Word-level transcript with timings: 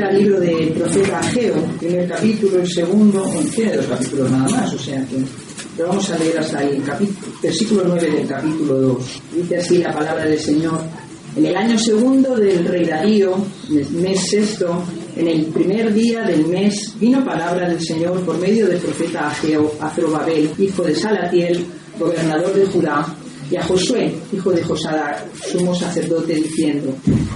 ir 0.00 0.04
al 0.06 0.18
libro 0.18 0.40
del 0.40 0.68
profeta 0.70 1.18
Ageo, 1.18 1.54
primer 1.78 2.08
capítulo, 2.08 2.60
el 2.60 2.68
segundo, 2.68 3.30
tiene 3.54 3.76
dos 3.76 3.86
capítulos 3.86 4.30
nada 4.30 4.48
más, 4.48 4.72
o 4.72 4.78
sea 4.78 5.04
que 5.06 5.16
pero 5.76 5.88
vamos 5.88 6.10
a 6.10 6.18
leer 6.18 6.38
hasta 6.38 6.62
el 6.62 6.82
capítulo, 6.82 7.32
versículo 7.42 7.84
9 7.86 8.10
del 8.10 8.26
capítulo 8.26 8.74
2. 8.74 9.22
Dice 9.34 9.56
así 9.56 9.78
la 9.78 9.92
palabra 9.92 10.24
del 10.24 10.38
Señor. 10.38 10.78
En 11.36 11.46
el 11.46 11.56
año 11.56 11.78
segundo 11.78 12.36
del 12.36 12.66
rey 12.66 12.84
Darío, 12.84 13.36
mes 13.92 14.30
sexto, 14.30 14.82
en 15.16 15.28
el 15.28 15.46
primer 15.46 15.94
día 15.94 16.22
del 16.22 16.46
mes, 16.48 16.94
vino 16.98 17.24
palabra 17.24 17.68
del 17.68 17.80
Señor 17.80 18.20
por 18.24 18.38
medio 18.38 18.66
del 18.66 18.78
profeta 18.78 19.30
Ageo 19.30 19.72
a 19.80 19.88
Zorobabel, 19.90 20.50
hijo 20.58 20.82
de 20.82 20.94
Salatiel, 20.94 21.64
gobernador 21.98 22.52
de 22.52 22.66
Judá, 22.66 23.06
y 23.50 23.56
a 23.56 23.62
Josué, 23.62 24.14
hijo 24.32 24.52
de 24.52 24.62
Josadac, 24.62 25.24
sumo 25.34 25.74
sacerdote, 25.74 26.34
diciendo, 26.34 26.94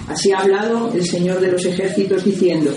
así 0.08 0.30
ha 0.32 0.38
hablado 0.38 0.92
el 0.92 1.04
Señor 1.04 1.40
de 1.40 1.52
los 1.52 1.64
ejércitos, 1.64 2.24
diciendo, 2.24 2.70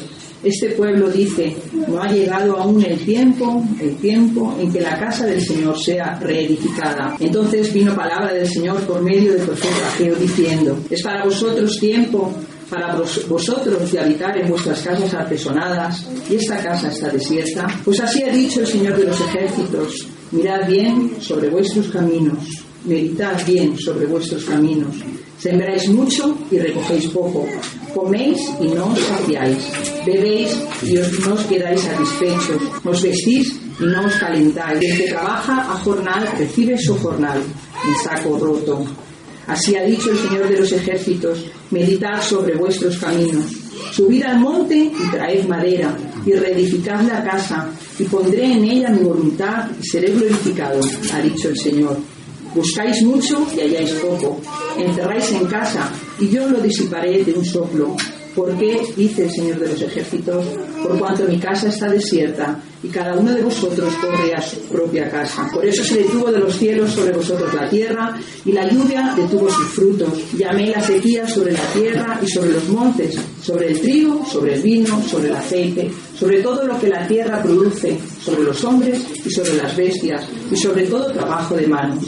este 0.44 0.70
pueblo 0.70 1.10
dice, 1.10 1.56
no 1.88 2.02
ha 2.02 2.12
llegado 2.12 2.58
aún 2.58 2.84
el 2.84 3.00
tiempo, 3.00 3.64
el 3.82 3.96
tiempo 3.98 4.56
en 4.60 4.72
que 4.72 4.82
la 4.82 4.98
casa 5.00 5.26
del 5.26 5.42
Señor 5.42 5.78
sea 5.80 6.18
reedificada. 6.20 7.16
Entonces 7.20 7.74
vino 7.74 7.96
palabra 7.96 8.34
del 8.34 8.48
Señor 8.48 8.82
por 8.82 9.02
medio 9.02 9.34
del 9.34 9.42
profeta 9.42 9.88
Ageo 9.94 10.16
diciendo, 10.16 10.78
es 10.90 11.02
para 11.02 11.24
vosotros 11.24 11.80
tiempo 11.80 12.34
para 12.70 12.98
vosotros 13.30 13.92
de 13.92 14.00
habitar 14.00 14.38
en 14.38 14.50
vuestras 14.50 14.82
casas 14.82 15.14
artesonadas 15.14 16.06
y 16.30 16.36
esta 16.36 16.62
casa 16.62 16.90
está 16.90 17.10
desierta. 17.10 17.66
Pues 17.86 18.00
así 18.02 18.22
ha 18.24 18.32
dicho 18.32 18.60
el 18.60 18.68
Señor 18.68 18.98
de 18.98 19.06
los 19.06 19.20
ejércitos, 19.22 20.08
mirad 20.32 20.68
bien 20.68 21.14
sobre 21.22 21.50
vuestros 21.50 21.88
caminos, 21.88 22.67
meditad 22.86 23.46
bien 23.46 23.78
sobre 23.78 24.06
vuestros 24.06 24.46
caminos. 24.46 24.96
Sembráis 25.40 25.88
mucho 25.90 26.36
y 26.50 26.58
recogéis 26.58 27.08
poco. 27.08 27.46
Coméis 27.94 28.40
y 28.60 28.68
no 28.70 28.88
os 28.88 29.00
saciáis. 29.00 29.58
Bebéis 30.06 30.58
y 30.84 30.98
os, 30.98 31.20
no 31.28 31.36
os 31.36 31.46
quedáis 31.46 31.82
satisfechos. 31.82 32.62
Os 32.84 33.02
vestís 33.02 33.56
y 33.80 33.84
no 33.86 34.06
os 34.06 34.16
calentáis. 34.16 34.82
El 34.82 34.98
que 34.98 35.10
trabaja 35.10 35.72
a 35.72 35.78
jornal 35.84 36.28
recibe 36.38 36.78
su 36.78 36.98
jornal 36.98 37.40
en 37.42 37.96
saco 38.04 38.38
roto. 38.40 38.86
Así 39.48 39.76
ha 39.76 39.84
dicho 39.84 40.12
el 40.12 40.18
Señor 40.18 40.50
de 40.50 40.60
los 40.60 40.72
ejércitos, 40.72 41.46
meditad 41.72 42.22
sobre 42.22 42.56
vuestros 42.56 42.98
caminos. 42.98 43.46
Subid 43.92 44.24
al 44.24 44.40
monte 44.40 44.76
y 44.76 45.12
traed 45.12 45.48
madera, 45.48 45.96
y 46.26 46.34
reedificad 46.34 47.02
la 47.04 47.24
casa, 47.24 47.70
y 47.98 48.04
pondré 48.04 48.44
en 48.44 48.64
ella 48.66 48.90
mi 48.90 49.04
voluntad, 49.04 49.70
y 49.82 49.88
seré 49.88 50.12
glorificado, 50.12 50.82
ha 51.14 51.22
dicho 51.22 51.48
el 51.48 51.58
Señor. 51.58 51.98
Buscáis 52.54 53.02
mucho 53.04 53.46
y 53.56 53.60
halláis 53.60 53.92
poco. 53.94 54.40
Encerráis 54.78 55.32
en 55.32 55.46
casa 55.46 55.92
y 56.20 56.30
yo 56.30 56.48
lo 56.48 56.60
disiparé 56.60 57.24
de 57.24 57.34
un 57.34 57.46
soplo. 57.46 57.96
¿Por 58.38 58.56
qué? 58.56 58.80
dice 58.96 59.24
el 59.24 59.32
Señor 59.32 59.60
de 59.60 59.70
los 59.70 59.82
ejércitos, 59.82 60.46
por 60.84 61.00
cuanto 61.00 61.24
mi 61.24 61.40
casa 61.40 61.70
está 61.70 61.90
desierta 61.90 62.60
y 62.84 62.88
cada 62.88 63.16
uno 63.16 63.34
de 63.34 63.42
vosotros 63.42 63.92
corre 63.96 64.32
a 64.36 64.40
su 64.40 64.60
propia 64.68 65.10
casa. 65.10 65.50
Por 65.52 65.66
eso 65.66 65.84
se 65.84 66.04
detuvo 66.04 66.32
de 66.32 66.38
los 66.38 66.56
cielos 66.56 66.92
sobre 66.92 67.14
vosotros 67.14 67.52
la 67.56 67.68
tierra 67.68 68.16
y 68.46 68.52
la 68.52 68.70
lluvia 68.70 69.16
detuvo 69.18 69.50
sus 69.50 69.70
frutos. 69.70 70.14
Llamé 70.38 70.70
la 70.70 70.82
sequía 70.82 71.28
sobre 71.28 71.54
la 71.54 71.66
tierra 71.74 72.20
y 72.22 72.28
sobre 72.28 72.52
los 72.52 72.70
montes, 72.70 73.20
sobre 73.42 73.70
el 73.70 73.82
trigo, 73.82 74.24
sobre 74.24 74.54
el 74.54 74.62
vino, 74.62 75.02
sobre 75.02 75.30
el 75.30 75.36
aceite, 75.36 75.90
sobre 76.16 76.44
todo 76.44 76.64
lo 76.64 76.80
que 76.80 76.90
la 76.90 77.08
tierra 77.08 77.42
produce, 77.42 77.98
sobre 78.22 78.44
los 78.44 78.64
hombres 78.64 79.02
y 79.26 79.32
sobre 79.32 79.56
las 79.56 79.76
bestias 79.76 80.24
y 80.52 80.56
sobre 80.56 80.86
todo 80.86 81.12
trabajo 81.12 81.56
de 81.56 81.66
manos 81.66 82.06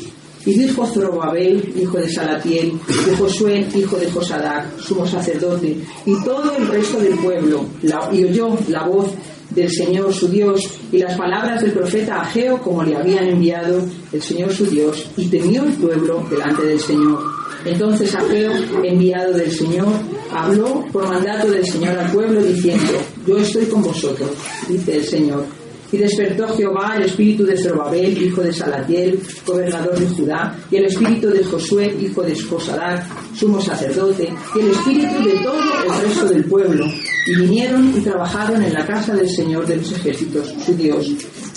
y 0.50 0.54
dijo 0.58 0.84
Zorobabel, 0.84 1.74
hijo 1.80 2.00
de 2.00 2.10
Salatiel, 2.10 2.72
y 2.72 3.16
Josué, 3.16 3.68
hijo 3.76 3.98
de 3.98 4.10
Josadac, 4.10 4.80
sumo 4.80 5.06
sacerdote, 5.06 5.78
y 6.08 6.24
todo 6.24 6.58
el 6.58 6.68
resto 6.68 7.00
del 7.00 7.14
pueblo, 7.20 7.68
y 8.12 8.24
oyó 8.24 8.58
la 8.68 8.88
voz 8.88 9.12
del 9.52 9.70
Señor 9.70 10.12
su 10.12 10.28
Dios 10.28 10.62
y 10.92 10.98
las 10.98 11.16
palabras 11.16 11.62
del 11.62 11.72
profeta 11.72 12.22
Ageo 12.22 12.60
como 12.62 12.84
le 12.84 12.96
habían 12.96 13.28
enviado 13.28 13.84
el 14.12 14.22
Señor 14.24 14.52
su 14.52 14.66
Dios, 14.66 15.12
y 15.18 15.28
temió 15.28 15.64
el 15.66 15.74
pueblo 15.74 16.26
delante 16.32 16.64
del 16.64 16.80
Señor. 16.80 17.20
Entonces 17.64 18.16
Ageo, 18.16 18.52
enviado 18.84 19.34
del 19.34 19.52
Señor, 19.52 19.90
habló 20.32 20.84
por 20.92 21.08
mandato 21.08 21.52
del 21.52 21.66
Señor 21.68 21.96
al 21.96 22.12
pueblo 22.12 22.42
diciendo, 22.42 22.94
yo 23.28 23.38
estoy 23.38 23.66
con 23.66 23.84
vosotros, 23.84 24.32
dice 24.68 24.96
el 24.96 25.04
Señor 25.04 25.59
y 25.92 25.98
despertó 25.98 26.48
Jehová 26.56 26.96
el 26.98 27.04
espíritu 27.04 27.46
de 27.46 27.58
Zorobabel, 27.58 28.22
hijo 28.22 28.42
de 28.42 28.54
Salatiel, 28.54 29.20
gobernador 29.46 29.98
de 29.98 30.08
Judá, 30.08 30.58
y 30.70 30.78
el 30.78 30.86
espíritu 30.86 31.30
de 31.30 31.44
Josué, 31.44 31.96
hijo 32.00 32.22
de 32.22 32.34
Escosadac, 32.34 33.06
sumo 33.36 33.60
sacerdote, 33.62 34.32
y 34.56 34.60
el 34.60 34.72
espíritu 34.72 35.24
de 35.24 35.44
todo 35.44 35.60
el 35.60 36.02
resto 36.02 36.26
del 36.28 36.44
pueblo. 36.46 36.86
Y 37.26 37.36
vinieron 37.36 37.94
y 37.96 38.02
trabajaron 38.02 38.64
en 38.64 38.74
la 38.74 38.86
casa 38.86 39.16
del 39.16 39.30
Señor 39.30 39.66
de 39.66 39.78
los 39.78 39.92
ejércitos, 39.92 40.54
su 40.66 40.76
Dios. 40.76 41.12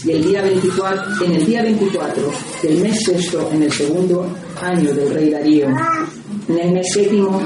Y 0.04 0.10
el 0.10 0.24
día 0.24 0.42
24, 0.42 1.24
en 1.24 1.32
el 1.32 1.46
día 1.46 1.62
24 1.62 2.32
del 2.62 2.78
mes 2.78 3.04
sexto, 3.04 3.50
en 3.52 3.62
el 3.62 3.72
segundo 3.72 4.26
año 4.60 4.92
del 4.92 5.10
rey 5.10 5.30
Darío, 5.30 5.68
en 6.48 6.58
el 6.58 6.72
mes 6.72 6.92
séptimo, 6.92 7.40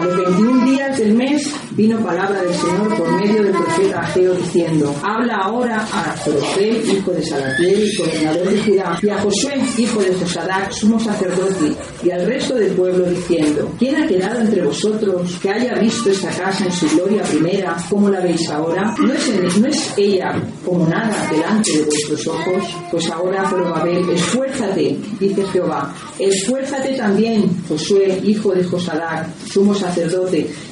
a 0.00 0.04
los 0.04 0.16
21 0.16 0.64
días 0.64 0.98
del 0.98 1.14
mes 1.14 1.54
vino 1.72 1.98
palabra 2.00 2.42
del 2.42 2.54
Señor 2.54 2.96
por 2.96 3.12
medio 3.20 3.42
del 3.42 3.52
profeta 3.52 4.00
Ageo 4.00 4.34
diciendo, 4.34 4.94
habla 5.02 5.36
ahora 5.36 5.86
a 5.92 6.16
Zorobabel, 6.16 6.90
hijo 6.90 7.10
de 7.12 7.22
Salatiel, 7.22 7.90
gobernador 7.98 8.48
de 8.50 8.62
Judá, 8.62 8.98
y 9.02 9.08
a 9.08 9.18
Josué, 9.18 9.62
hijo 9.78 10.00
de 10.00 10.14
Josadac, 10.14 10.72
sumo 10.72 10.98
sacerdote, 10.98 11.74
y 12.02 12.10
al 12.10 12.26
resto 12.26 12.54
del 12.54 12.72
pueblo 12.72 13.04
diciendo, 13.06 13.70
¿quién 13.78 13.96
ha 13.96 14.06
quedado 14.06 14.40
entre 14.40 14.62
vosotros 14.62 15.38
que 15.40 15.50
haya 15.50 15.74
visto 15.74 16.10
esta 16.10 16.30
casa 16.30 16.64
en 16.64 16.72
su 16.72 16.88
gloria 16.96 17.22
primera, 17.22 17.76
como 17.88 18.08
la 18.08 18.20
veis 18.20 18.48
ahora? 18.48 18.94
¿No 18.98 19.12
es, 19.12 19.94
ella 19.96 20.34
como 20.64 20.86
nada 20.86 21.28
delante 21.30 21.78
de 21.78 21.84
vuestros 21.84 22.26
ojos? 22.26 22.64
Pues 22.90 23.10
ahora, 23.10 23.48
Zorobabel, 23.48 24.08
esfuérzate, 24.10 24.98
dice 25.18 25.44
Jehová, 25.46 25.94
esfuérzate 26.18 26.94
también, 26.96 27.48
Josué, 27.68 28.20
hijo 28.24 28.52
de 28.52 28.64
Josadac, 28.64 29.28
sumo 29.46 29.74
sacerdote, 29.74 29.89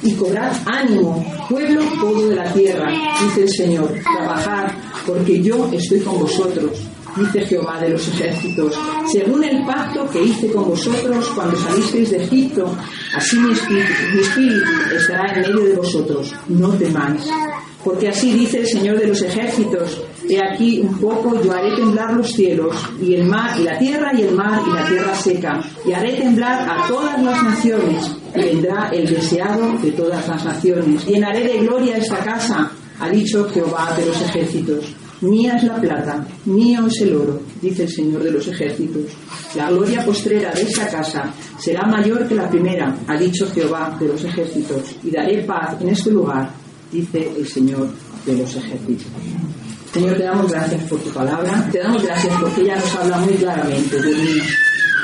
y 0.03 0.13
cobrad 0.13 0.51
ánimo 0.65 1.25
pueblo 1.49 1.81
todo 1.99 2.29
de 2.29 2.35
la 2.35 2.53
tierra, 2.53 2.91
dice 3.21 3.41
el 3.41 3.49
Señor, 3.49 3.93
trabajar, 4.03 4.75
porque 5.05 5.41
yo 5.41 5.69
estoy 5.71 5.99
con 5.99 6.19
vosotros, 6.19 6.71
dice 7.15 7.45
Jehová 7.45 7.79
de 7.79 7.89
los 7.89 8.07
ejércitos, 8.07 8.73
según 9.11 9.43
el 9.43 9.65
pacto 9.65 10.09
que 10.09 10.23
hice 10.23 10.51
con 10.51 10.69
vosotros 10.69 11.27
cuando 11.35 11.57
salisteis 11.57 12.11
de 12.11 12.23
Egipto, 12.23 12.75
así 13.15 13.37
mi 13.39 13.51
espíritu, 13.51 13.91
mi 14.13 14.21
espíritu 14.21 14.65
estará 14.95 15.33
en 15.33 15.41
medio 15.41 15.65
de 15.65 15.75
vosotros, 15.75 16.33
no 16.47 16.69
temáis. 16.69 17.23
Porque 17.83 18.09
así 18.09 18.33
dice 18.33 18.59
el 18.59 18.67
Señor 18.67 18.99
de 18.99 19.07
los 19.07 19.21
ejércitos, 19.21 20.01
he 20.29 20.39
aquí 20.39 20.79
un 20.79 20.95
poco 20.99 21.41
yo 21.41 21.51
haré 21.51 21.75
temblar 21.75 22.13
los 22.13 22.31
cielos 22.31 22.75
y 23.01 23.15
el 23.15 23.25
mar 23.25 23.59
y 23.59 23.63
la 23.63 23.79
tierra 23.79 24.11
y 24.15 24.21
el 24.21 24.35
mar 24.35 24.61
y 24.65 24.71
la 24.71 24.85
tierra 24.85 25.15
seca, 25.15 25.59
y 25.85 25.91
haré 25.91 26.13
temblar 26.13 26.69
a 26.69 26.87
todas 26.87 27.21
las 27.21 27.43
naciones, 27.43 28.15
y 28.35 28.39
vendrá 28.39 28.89
el 28.93 29.07
deseado 29.07 29.77
de 29.79 29.91
todas 29.91 30.27
las 30.27 30.45
naciones. 30.45 31.05
Llenaré 31.05 31.43
de 31.47 31.59
gloria 31.59 31.97
esta 31.97 32.19
casa, 32.19 32.71
ha 32.99 33.09
dicho 33.09 33.49
Jehová 33.49 33.93
de 33.97 34.05
los 34.05 34.21
ejércitos. 34.21 34.85
Mía 35.21 35.55
es 35.57 35.63
la 35.63 35.75
plata, 35.75 36.25
mío 36.45 36.87
es 36.87 37.01
el 37.01 37.15
oro, 37.15 37.41
dice 37.61 37.83
el 37.83 37.89
Señor 37.89 38.23
de 38.23 38.31
los 38.31 38.47
ejércitos. 38.47 39.01
La 39.55 39.69
gloria 39.69 40.05
postrera 40.05 40.51
de 40.51 40.61
esta 40.61 40.87
casa 40.87 41.33
será 41.57 41.85
mayor 41.87 42.25
que 42.27 42.35
la 42.35 42.49
primera, 42.49 42.95
ha 43.05 43.17
dicho 43.17 43.49
Jehová 43.51 43.97
de 43.99 44.07
los 44.07 44.23
ejércitos, 44.23 44.95
y 45.03 45.11
daré 45.11 45.43
paz 45.43 45.75
en 45.81 45.89
este 45.89 46.11
lugar, 46.11 46.51
dice 46.91 47.31
el 47.35 47.47
Señor 47.47 47.89
de 48.25 48.37
los 48.37 48.55
ejércitos. 48.55 49.07
Señor, 49.93 50.17
te 50.17 50.23
damos 50.23 50.51
gracias 50.51 50.83
por 50.83 50.99
tu 50.99 51.09
palabra, 51.09 51.67
te 51.71 51.79
damos 51.79 52.03
gracias 52.03 52.33
porque 52.39 52.61
ella 52.61 52.75
nos 52.75 52.95
habla 52.95 53.17
muy 53.17 53.33
claramente 53.33 53.97
mí. 54.01 54.39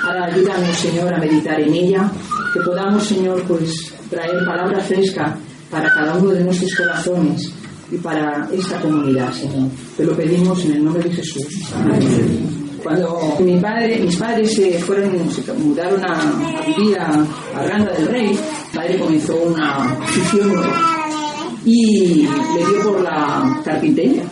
Ahora 0.04 0.26
ayúdanos, 0.26 0.78
Señor, 0.78 1.14
a 1.14 1.18
meditar 1.18 1.60
en 1.60 1.74
ella, 1.74 2.12
que 2.54 2.60
podamos, 2.60 3.04
Señor, 3.04 3.42
pues 3.48 3.92
traer 4.10 4.46
palabra 4.46 4.80
fresca 4.82 5.36
para 5.72 5.92
cada 5.92 6.16
uno 6.16 6.32
de 6.32 6.44
nuestros 6.44 6.76
corazones 6.76 7.52
y 7.92 7.98
para 7.98 8.48
esta 8.54 8.80
comunidad, 8.80 9.34
Señor. 9.34 9.70
Te 9.98 10.06
lo 10.06 10.16
pedimos 10.16 10.64
en 10.66 10.74
el 10.74 10.86
nombre 10.86 11.04
de 11.04 11.16
Jesús. 11.16 11.48
Cuando 12.84 13.38
mi 13.40 13.60
padre, 13.60 14.00
mis 14.00 14.16
padres 14.16 14.54
se 14.54 14.78
fueron, 14.80 15.12
mudaron 15.58 16.06
a, 16.06 16.62
vivir 16.68 17.00
a 17.00 17.26
Arganda 17.56 17.92
del 17.94 18.08
Rey, 18.08 18.30
mi 18.30 18.78
padre 18.78 19.00
comenzó 19.00 19.36
una 19.38 19.92
afición 20.04 20.64
y 21.66 22.28
le 22.28 22.66
dio 22.70 22.84
por 22.84 23.02
la 23.02 23.60
carpintería. 23.66 24.24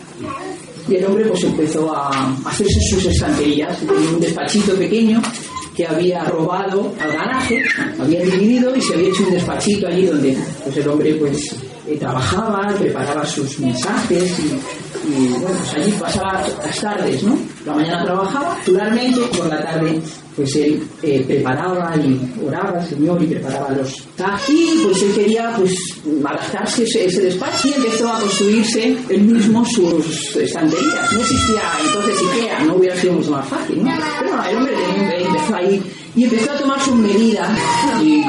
Y 0.88 0.96
el 0.96 1.04
hombre 1.06 1.24
pues 1.26 1.42
empezó 1.44 1.94
a 1.94 2.34
hacerse 2.44 2.80
sus 2.90 3.06
estanterías, 3.06 3.78
tenía 3.78 4.10
un 4.10 4.20
despachito 4.20 4.74
pequeño 4.74 5.20
que 5.74 5.86
había 5.86 6.24
robado 6.24 6.92
al 7.00 7.12
garaje, 7.12 7.62
había 7.98 8.22
dividido 8.22 8.74
y 8.76 8.80
se 8.80 8.94
había 8.94 9.08
hecho 9.08 9.24
un 9.24 9.30
despachito 9.32 9.88
allí 9.88 10.06
donde 10.06 10.36
pues 10.62 10.76
el 10.76 10.88
hombre 10.88 11.14
pues 11.14 11.56
trabajaba, 11.98 12.74
preparaba 12.78 13.24
sus 13.26 13.58
mensajes 13.60 14.38
y, 14.38 15.28
bueno, 15.28 15.56
pues 15.58 15.74
allí 15.74 15.92
pasaba 15.92 16.42
las 16.64 16.80
tardes, 16.80 17.22
¿no? 17.22 17.36
La 17.66 17.74
mañana 17.74 18.04
trabajaba, 18.04 18.58
regularmente, 18.64 19.20
por 19.36 19.46
la 19.46 19.62
tarde 19.62 20.00
pues 20.36 20.56
él 20.56 20.82
eh, 21.02 21.24
preparaba 21.26 21.94
y 21.96 22.18
oraba 22.44 22.80
al 22.80 22.88
Señor 22.88 23.22
y 23.22 23.26
preparaba 23.26 23.70
los 23.70 23.94
y 24.48 24.82
pues 24.84 25.02
él 25.02 25.14
quería 25.14 25.54
pues 25.56 25.74
adaptarse 26.24 26.82
ese, 26.84 27.06
ese 27.06 27.22
despacho 27.22 27.68
y 27.68 27.74
empezó 27.74 28.12
a 28.12 28.18
construirse 28.18 28.96
él 29.08 29.22
mismo 29.22 29.64
sus 29.64 30.36
estanterías 30.36 31.12
no 31.12 31.20
existía 31.20 31.62
entonces 31.84 32.16
Ikea 32.32 32.64
no 32.64 32.74
hubiera 32.76 32.96
sido 32.96 33.12
mucho 33.14 33.30
más 33.30 33.48
fácil 33.48 33.84
¿no? 33.84 33.90
pero 34.20 34.36
no, 34.36 34.44
el 34.44 34.56
hombre 34.56 34.74
ahí 35.52 35.82
y 36.14 36.24
empezó 36.24 36.52
a 36.52 36.58
tomar 36.58 36.80
sus 36.80 36.94
medidas 36.94 37.50
y 38.02 38.22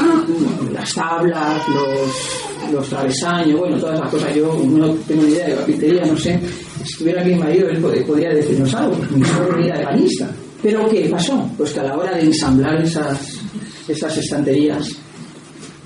las 0.72 0.94
tablas 0.94 1.68
los 1.70 2.46
los 2.72 2.88
travesaños, 2.90 3.60
bueno, 3.60 3.78
todas 3.78 4.00
esas 4.00 4.12
cosas. 4.12 4.36
Yo 4.36 4.62
no 4.66 4.90
tengo 5.08 5.24
ni 5.24 5.32
idea 5.34 5.48
de 5.48 5.56
carpintería, 5.56 6.06
no 6.06 6.18
sé. 6.18 6.40
Si 6.84 6.92
estuviera 6.92 7.22
aquí 7.22 7.32
en 7.32 7.40
marido, 7.40 7.70
él 7.70 7.80
podría 8.06 8.30
decirnos 8.30 8.74
algo, 8.74 8.98
mi 9.16 9.66
era 9.66 9.80
de 9.80 9.84
panista. 9.84 10.30
Pero 10.62 10.88
¿qué 10.90 11.08
pasó? 11.10 11.50
Pues 11.58 11.72
que 11.72 11.80
a 11.80 11.84
la 11.84 11.98
hora 11.98 12.16
de 12.16 12.24
ensamblar 12.24 12.82
esas, 12.82 13.40
esas 13.88 14.18
estanterías, 14.18 14.90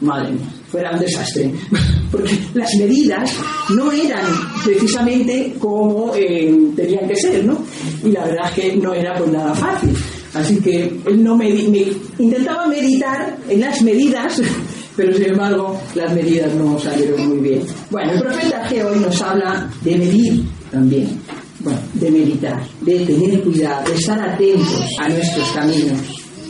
madre 0.02 0.32
mía, 0.32 0.48
fuera 0.70 0.92
un 0.92 1.00
desastre. 1.00 1.54
Porque 2.12 2.38
las 2.54 2.74
medidas 2.80 3.32
no 3.76 3.92
eran 3.92 4.26
precisamente 4.64 5.56
como 5.60 6.14
eh, 6.16 6.56
tenían 6.76 7.08
que 7.08 7.16
ser, 7.16 7.46
¿no? 7.46 7.64
Y 8.04 8.12
la 8.12 8.26
verdad 8.26 8.50
es 8.50 8.54
que 8.56 8.76
no 8.78 8.94
era 8.94 9.18
pues 9.18 9.32
nada 9.32 9.54
fácil. 9.54 9.96
Así 10.34 10.58
que 10.58 10.84
él 11.06 11.24
no 11.24 11.36
me, 11.36 11.50
intentaba 11.50 12.68
meditar 12.68 13.38
en 13.48 13.62
las 13.62 13.82
medidas, 13.82 14.42
pero 14.96 15.14
sin 15.14 15.32
embargo 15.32 15.80
las 15.96 16.14
medidas 16.14 16.54
no 16.54 16.78
salieron 16.80 17.30
muy 17.30 17.50
bien. 17.50 17.62
Bueno, 17.90 18.12
el 18.14 18.22
profeta 18.22 18.70
G 18.70 18.84
hoy 18.86 19.00
nos 19.00 19.22
habla 19.22 19.70
de 19.84 19.98
medir 19.98 20.44
también 20.72 21.20
bueno, 21.62 21.80
de 21.94 22.12
meditar, 22.12 22.62
de 22.82 23.06
tener 23.06 23.42
cuidado, 23.42 23.90
de 23.90 23.96
estar 23.96 24.20
atentos 24.20 24.86
a 25.00 25.10
nuestros 25.10 25.52
caminos. 25.52 26.00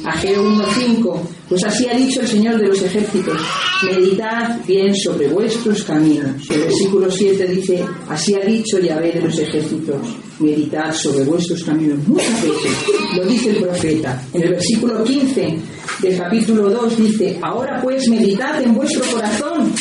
Ageo 0.05 0.43
1.5, 0.43 1.19
pues 1.49 1.63
así 1.65 1.87
ha 1.87 1.97
dicho 1.97 2.21
el 2.21 2.27
Señor 2.27 2.59
de 2.59 2.67
los 2.67 2.79
ejércitos, 2.81 3.35
meditad 3.83 4.63
bien 4.67 4.95
sobre 4.95 5.27
vuestros 5.29 5.83
caminos. 5.83 6.47
El 6.47 6.61
versículo 6.61 7.09
7 7.09 7.47
dice, 7.47 7.83
así 8.07 8.35
ha 8.35 8.45
dicho 8.45 8.77
Yahvé 8.79 9.13
de 9.13 9.21
los 9.21 9.39
ejércitos, 9.39 9.97
meditad 10.39 10.93
sobre 10.93 11.23
vuestros 11.23 11.63
caminos. 11.63 12.07
Muchas 12.07 12.43
veces 12.43 12.71
lo 13.17 13.25
dice 13.25 13.49
el 13.49 13.63
profeta. 13.63 14.23
En 14.31 14.43
el 14.43 14.49
versículo 14.49 15.03
15 15.03 15.57
del 16.03 16.17
capítulo 16.17 16.69
2 16.69 16.97
dice, 16.97 17.39
ahora 17.41 17.81
pues 17.81 18.07
meditad 18.09 18.61
en 18.61 18.75
vuestro 18.75 19.03
corazón 19.11 19.73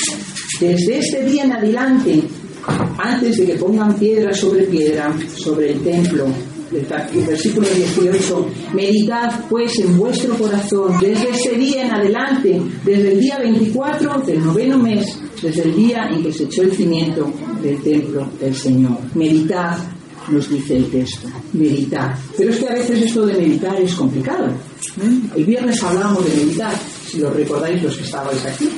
desde 0.59 0.99
este 0.99 1.25
día 1.27 1.45
en 1.45 1.53
adelante 1.53 2.23
antes 2.99 3.39
de 3.39 3.47
que 3.47 3.55
pongan 3.55 3.95
piedra 3.95 4.33
sobre 4.33 4.65
piedra 4.65 5.15
sobre 5.37 5.73
el 5.73 5.81
templo. 5.83 6.27
El 6.71 7.25
versículo 7.25 7.67
18, 7.67 8.47
meditad 8.75 9.45
pues 9.49 9.79
en 9.79 9.97
vuestro 9.97 10.35
corazón 10.37 10.99
desde 11.01 11.31
ese 11.31 11.57
día 11.57 11.87
en 11.87 11.93
adelante, 11.93 12.61
desde 12.85 13.13
el 13.13 13.21
día 13.21 13.39
24 13.39 14.21
del 14.21 14.45
noveno 14.45 14.79
mes, 14.79 15.19
desde 15.41 15.63
el 15.63 15.75
día 15.75 16.09
en 16.11 16.23
que 16.23 16.33
se 16.33 16.45
echó 16.45 16.63
el 16.63 16.73
cimiento 16.73 17.33
del 17.63 17.81
templo 17.83 18.29
del 18.39 18.55
Señor. 18.55 18.99
Meditad, 19.15 19.79
nos 20.31 20.51
dice 20.51 20.77
el 20.77 20.91
texto, 20.91 21.29
meditad. 21.55 22.15
Pero 22.37 22.51
es 22.51 22.59
que 22.59 22.69
a 22.69 22.75
veces 22.75 23.03
esto 23.03 23.25
de 23.25 23.35
meditar 23.35 23.81
es 23.81 23.95
complicado. 23.95 24.49
¿eh? 24.49 25.21
El 25.37 25.45
viernes 25.45 25.83
hablábamos 25.83 26.25
de 26.27 26.37
meditar, 26.37 26.75
si 27.07 27.19
lo 27.19 27.31
recordáis 27.31 27.83
los 27.83 27.97
que 27.97 28.05
estabais 28.05 28.45
aquí 28.45 28.69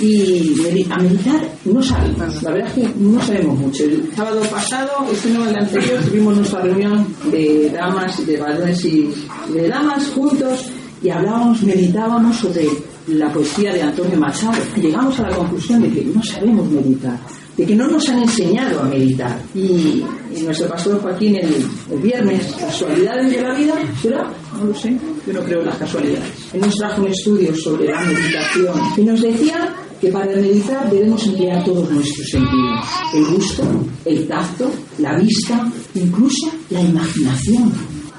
y 0.00 0.86
a 0.90 0.96
meditar 0.98 1.50
no 1.64 1.82
sabemos, 1.82 2.42
la 2.42 2.50
verdad 2.52 2.68
es 2.68 2.74
que 2.74 2.94
no 2.98 3.20
sabemos 3.22 3.58
mucho. 3.58 3.84
El 3.84 4.10
sábado 4.16 4.40
pasado, 4.50 4.90
este 5.12 5.30
no 5.30 5.46
el 5.46 5.56
anterior, 5.56 6.00
tuvimos 6.04 6.36
nuestra 6.36 6.60
reunión 6.60 7.06
de 7.30 7.70
damas 7.70 8.18
y 8.20 8.24
de 8.24 8.36
varones 8.38 8.84
y 8.84 9.12
de 9.52 9.68
damas 9.68 10.08
juntos 10.08 10.66
y 11.02 11.10
hablábamos, 11.10 11.62
meditábamos 11.62 12.36
sobre 12.36 12.66
la 13.08 13.30
poesía 13.32 13.72
de 13.72 13.82
Antonio 13.82 14.18
Machado. 14.18 14.62
Llegamos 14.80 15.18
a 15.20 15.28
la 15.28 15.36
conclusión 15.36 15.82
de 15.82 15.90
que 15.90 16.04
no 16.04 16.22
sabemos 16.22 16.70
meditar, 16.70 17.18
de 17.56 17.66
que 17.66 17.74
no 17.74 17.86
nos 17.88 18.08
han 18.08 18.22
enseñado 18.22 18.80
a 18.80 18.84
meditar. 18.84 19.38
Y, 19.54 20.02
nuestro 20.42 20.68
pastor 20.68 21.00
Joaquín 21.02 21.36
el, 21.36 21.98
viernes, 22.00 22.54
casualidades 22.58 23.30
de 23.30 23.42
la 23.42 23.54
vida, 23.54 23.74
¿será? 24.00 24.32
No 24.56 24.64
lo 24.64 24.74
sé, 24.74 24.96
yo 25.26 25.32
no 25.32 25.40
creo 25.40 25.60
en 25.60 25.66
las 25.66 25.76
casualidades. 25.76 26.32
Él 26.54 26.60
nos 26.60 26.74
trajo 26.76 27.02
un 27.02 27.08
estudio 27.08 27.54
sobre 27.56 27.90
la 27.90 28.00
meditación 28.00 28.74
y 28.96 29.02
nos 29.02 29.20
decía 29.20 29.74
que 30.00 30.08
para 30.10 30.34
meditar 30.34 30.90
debemos 30.90 31.26
emplear 31.26 31.62
todos 31.64 31.90
nuestros 31.90 32.26
sentidos, 32.28 32.86
el 33.14 33.24
gusto, 33.26 33.62
el 34.04 34.26
tacto, 34.26 34.70
la 34.98 35.18
vista, 35.18 35.70
incluso 35.94 36.50
la 36.70 36.80
imaginación, 36.80 37.72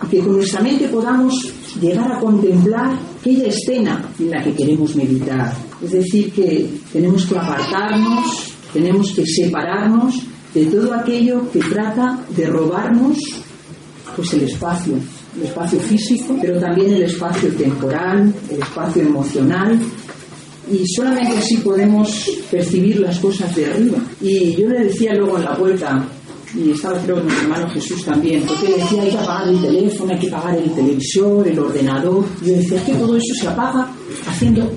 y 0.04 0.08
que 0.08 0.20
con 0.20 0.36
nuestra 0.36 0.62
mente 0.62 0.88
podamos 0.90 1.34
llegar 1.82 2.12
a 2.12 2.20
contemplar 2.20 2.98
aquella 3.20 3.48
escena 3.48 4.10
en 4.20 4.30
la 4.30 4.44
que 4.44 4.54
queremos 4.54 4.96
meditar. 4.96 5.54
Es 5.82 5.92
decir, 5.92 6.32
que 6.32 6.70
tenemos 6.94 7.26
que 7.26 7.38
apartarnos, 7.38 8.54
tenemos 8.74 9.12
que 9.12 9.26
separarnos 9.26 10.16
de 10.54 10.66
todo 10.66 10.94
aquello 10.94 11.50
que 11.52 11.60
trata 11.60 12.24
de 12.36 12.46
robarnos 12.46 13.18
pues 14.16 14.34
el 14.34 14.44
espacio, 14.44 14.96
el 15.38 15.44
espacio 15.44 15.80
físico, 15.80 16.38
pero 16.42 16.60
también 16.60 16.94
el 16.94 17.04
espacio 17.04 17.50
temporal, 17.54 18.34
el 18.50 18.60
espacio 18.60 19.04
emocional 19.04 19.80
y 20.72 20.88
solamente 20.88 21.38
así 21.38 21.58
podemos 21.58 22.30
percibir 22.50 23.00
las 23.00 23.20
cosas 23.20 23.54
de 23.56 23.66
arriba. 23.66 23.98
Y 24.22 24.56
yo 24.56 24.70
le 24.70 24.86
decía 24.86 25.14
luego 25.14 25.38
en 25.38 25.44
la 25.44 25.56
vuelta, 25.56 26.06
y 26.56 26.72
estaba 26.72 26.98
creo 27.00 27.18
que 27.18 27.24
mi 27.24 27.40
hermano 27.42 27.70
Jesús 27.70 28.04
también, 28.06 28.44
porque 28.44 28.70
le 28.70 28.78
decía 28.78 29.02
hay 29.04 29.10
que 29.10 29.18
apagar 29.18 29.48
el 29.50 29.62
teléfono, 29.62 30.14
hay 30.14 30.20
que 30.20 30.28
apagar 30.28 30.58
el 30.58 30.72
televisor, 30.72 31.48
el 31.48 31.60
ordenador. 31.60 32.26
Yo 32.46 32.54
decía 32.54 32.84
que 32.86 32.94
todo 32.94 33.18
eso 33.18 33.34
se 33.40 33.48
apaga 33.48 33.92
haciendo, 34.28 34.70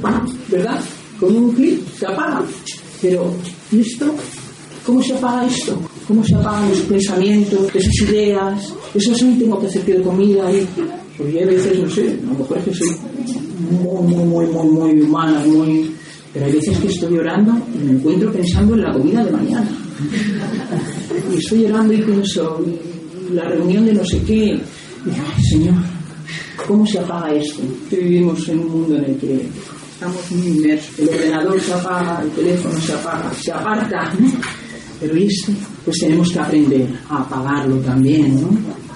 ¿verdad? 0.49 0.81
Con 1.19 1.37
un 1.37 1.53
clic 1.53 1.81
se 1.99 2.07
apaga. 2.07 2.43
Pero, 3.01 3.33
¿y 3.71 3.81
esto? 3.81 4.15
¿Cómo 4.87 5.03
se 5.03 5.15
apaga 5.15 5.47
esto? 5.47 5.79
¿Cómo 6.07 6.25
se 6.25 6.35
apagan 6.35 6.71
los 6.71 6.81
pensamientos, 6.81 7.75
esas 7.75 7.95
ideas? 8.03 8.73
Eso 8.95 9.15
sí, 9.15 9.37
tengo 9.39 9.61
que 9.61 9.67
hacer 9.67 9.85
de 9.85 10.03
comida. 10.03 10.51
Y, 10.53 10.67
pues 11.17 11.33
yo 11.33 11.41
a 11.41 11.47
veces, 11.47 11.79
no 11.79 11.89
sé, 11.89 12.19
a 12.23 12.33
lo 12.33 12.39
mejor 12.39 12.59
es 12.59 12.65
que 12.65 12.75
soy 12.75 12.97
muy, 13.71 14.15
muy, 14.15 14.25
muy, 14.25 14.47
muy, 14.47 14.67
muy 14.69 15.03
humana, 15.03 15.43
muy... 15.47 15.91
Pero 16.33 16.47
hay 16.47 16.53
veces 16.53 16.77
que 16.79 16.89
estoy 16.89 17.17
llorando 17.17 17.53
y 17.75 17.79
me 17.79 17.93
encuentro 17.93 18.33
pensando 18.33 18.75
en 18.75 18.83
la 18.83 18.93
comida 18.93 19.25
de 19.25 19.31
mañana. 19.31 19.69
Y 21.33 21.37
estoy 21.37 21.63
llorando 21.63 21.93
y 21.93 22.03
pienso, 22.03 22.61
la 23.33 23.45
reunión 23.45 23.87
de 23.87 23.95
no 23.95 24.05
sé 24.05 24.21
qué. 24.23 24.59
Señor, 25.51 25.75
¿cómo 26.67 26.87
se 26.87 26.99
apaga 26.99 27.33
esto? 27.35 27.63
Vivimos 27.91 28.49
en 28.49 28.59
un 28.59 28.69
mundo 28.69 28.97
en 28.97 29.05
el 29.05 29.17
que 29.17 29.47
estamos 29.93 30.31
muy 30.33 30.49
inmersos. 30.49 30.99
El 30.99 31.09
ordenador 31.09 31.61
se 31.61 31.73
apaga, 31.73 32.23
el 32.23 32.31
teléfono 32.31 32.81
se 32.81 32.93
apaga, 32.93 33.33
se 33.35 33.53
aparta. 33.53 34.13
Pero 35.01 35.15
este, 35.17 35.53
pues 35.85 35.99
tenemos 35.99 36.31
que 36.31 36.39
aprender 36.39 36.89
a 37.11 37.19
apagarlo 37.19 37.77
también, 37.79 38.41
¿no? 38.41 38.49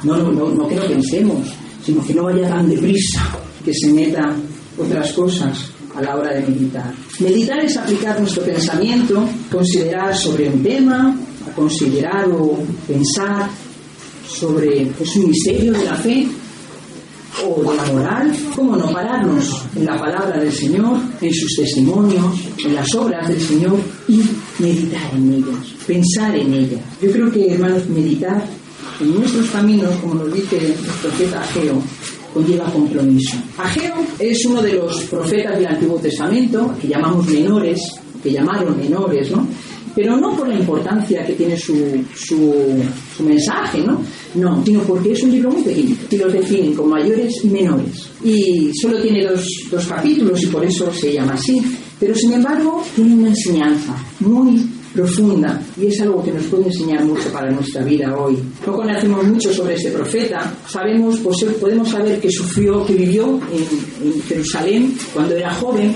No, 0.05 0.17
no, 0.17 0.33
no, 0.33 0.51
no 0.55 0.69
que 0.69 0.77
lo 0.77 0.87
pensemos, 0.87 1.47
sino 1.85 2.05
que 2.05 2.15
no 2.15 2.25
vaya 2.25 2.49
tan 2.49 2.69
deprisa, 2.69 3.21
que 3.65 3.73
se 3.75 3.93
meta 3.93 4.35
otras 4.79 5.13
cosas 5.13 5.71
a 5.95 6.03
la 6.03 6.17
hora 6.17 6.35
de 6.35 6.43
meditar. 6.43 6.93
Meditar 7.21 7.65
es 7.65 7.77
aplicar 7.77 8.21
nuestro 8.21 8.45
pensamiento, 8.45 9.29
considerar 9.51 10.17
sobre 10.17 10.49
un 10.49 10.63
tema, 10.63 11.17
considerar 11.55 12.29
o 12.29 12.59
pensar 12.87 13.49
sobre 14.29 14.87
pues, 14.97 15.17
un 15.17 15.29
misterio 15.29 15.73
de 15.73 15.85
la 15.85 15.95
fe 15.95 16.29
o 17.45 17.71
de 17.71 17.77
la 17.77 17.85
moral, 17.87 18.37
cómo 18.55 18.77
no 18.77 18.91
pararnos 18.93 19.65
en 19.75 19.85
la 19.85 19.99
palabra 19.99 20.41
del 20.41 20.53
Señor, 20.53 20.99
en 21.21 21.33
sus 21.33 21.57
testimonios, 21.57 22.27
en 22.65 22.75
las 22.75 22.95
obras 22.95 23.29
del 23.29 23.41
Señor 23.41 23.79
y 24.09 24.21
meditar 24.59 25.15
en 25.15 25.33
ellas, 25.35 25.75
pensar 25.87 26.35
en 26.37 26.53
ellas. 26.53 26.81
Yo 27.01 27.11
creo 27.11 27.31
que, 27.31 27.55
hermanos, 27.55 27.89
meditar 27.89 28.45
en 29.01 29.15
nuestros 29.15 29.49
caminos, 29.51 29.95
como 29.97 30.15
nos 30.15 30.33
dice 30.33 30.57
el 30.57 30.75
profeta 30.75 31.41
Ageo, 31.41 31.81
conlleva 32.33 32.71
compromiso. 32.73 33.37
Ageo 33.57 33.95
es 34.19 34.45
uno 34.47 34.63
de 34.63 34.75
los 34.75 35.03
profetas 35.05 35.57
del 35.59 35.67
Antiguo 35.67 35.99
Testamento, 35.99 36.75
que 36.81 36.89
llamamos 36.89 37.27
menores, 37.27 37.81
que 38.23 38.33
llamaron 38.33 38.77
menores, 38.79 39.31
¿no? 39.31 39.47
Pero 39.95 40.17
no 40.17 40.37
por 40.37 40.49
la 40.49 40.55
importancia 40.55 41.27
que 41.27 41.33
tiene 41.33 41.57
su, 41.57 41.75
su, 42.15 42.55
su 43.17 43.23
mensaje, 43.25 43.81
¿no? 43.81 44.01
No, 44.35 44.65
sino 44.65 44.81
porque 44.83 45.13
es 45.13 45.23
un 45.25 45.33
libro 45.33 45.51
muy 45.51 45.63
pequeño, 45.63 45.97
y 46.11 46.17
los 46.17 46.33
definen 46.33 46.75
como 46.75 46.91
mayores 46.91 47.35
y 47.43 47.49
menores. 47.49 48.09
Y 48.23 48.71
solo 48.81 49.01
tiene 49.03 49.27
dos, 49.27 49.45
dos 49.71 49.87
capítulos 49.87 50.41
y 50.43 50.47
por 50.47 50.65
eso 50.65 50.93
se 50.93 51.13
llama 51.13 51.35
así. 51.35 51.61
Pero 51.99 52.15
sin 52.15 52.33
embargo, 52.33 52.83
tiene 52.95 53.15
una 53.15 53.29
enseñanza 53.31 53.97
muy 54.21 54.78
profunda 54.99 55.63
y 55.81 55.87
es 55.87 56.01
algo 56.01 56.25
que 56.25 56.33
nos 56.33 56.43
puede 56.47 56.65
enseñar 56.65 57.05
mucho 57.05 57.31
para 57.31 57.53
nuestra 57.53 57.85
vida 57.85 58.17
hoy. 58.19 58.37
No 58.67 58.73
conocemos 58.73 59.25
mucho 59.29 59.53
sobre 59.53 59.75
este 59.75 59.93
profeta, 59.93 60.53
sabemos, 60.67 61.21
podemos 61.61 61.89
saber 61.89 62.19
que 62.19 62.29
sufrió, 62.29 62.85
que 62.85 62.95
vivió 62.95 63.41
en, 63.53 64.23
Jerusalén 64.23 64.99
cuando 65.15 65.37
era 65.37 65.55
joven, 65.55 65.95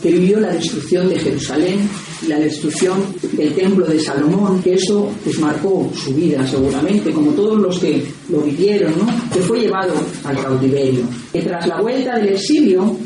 que 0.00 0.12
vivió 0.12 0.38
la 0.38 0.52
destrucción 0.52 1.08
de 1.08 1.18
Jerusalén 1.18 1.88
y 2.22 2.28
la 2.28 2.38
destrucción 2.38 3.02
del 3.32 3.52
templo 3.54 3.86
de 3.86 3.98
Salomón, 3.98 4.62
que 4.62 4.74
eso 4.74 5.10
pues 5.24 5.36
marcó 5.40 5.90
su 5.92 6.14
vida 6.14 6.46
seguramente, 6.46 7.10
como 7.10 7.32
todos 7.32 7.60
los 7.60 7.80
que 7.80 8.04
lo 8.28 8.40
vivieron, 8.42 8.92
¿no? 8.96 9.06
que 9.32 9.40
fue 9.40 9.62
llevado 9.62 9.94
al 10.22 10.40
cautiverio. 10.40 11.02
Que 11.32 11.42
tras 11.42 11.66
la 11.66 11.80
vuelta 11.80 12.18
del 12.18 12.34
exilio 12.34 12.96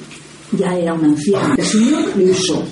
ya 0.52 0.76
era 0.76 0.92
un 0.92 1.06
anciano. 1.06 1.54
El 1.56 1.64
Señor 1.64 2.16
le 2.16 2.30
usó 2.30 2.62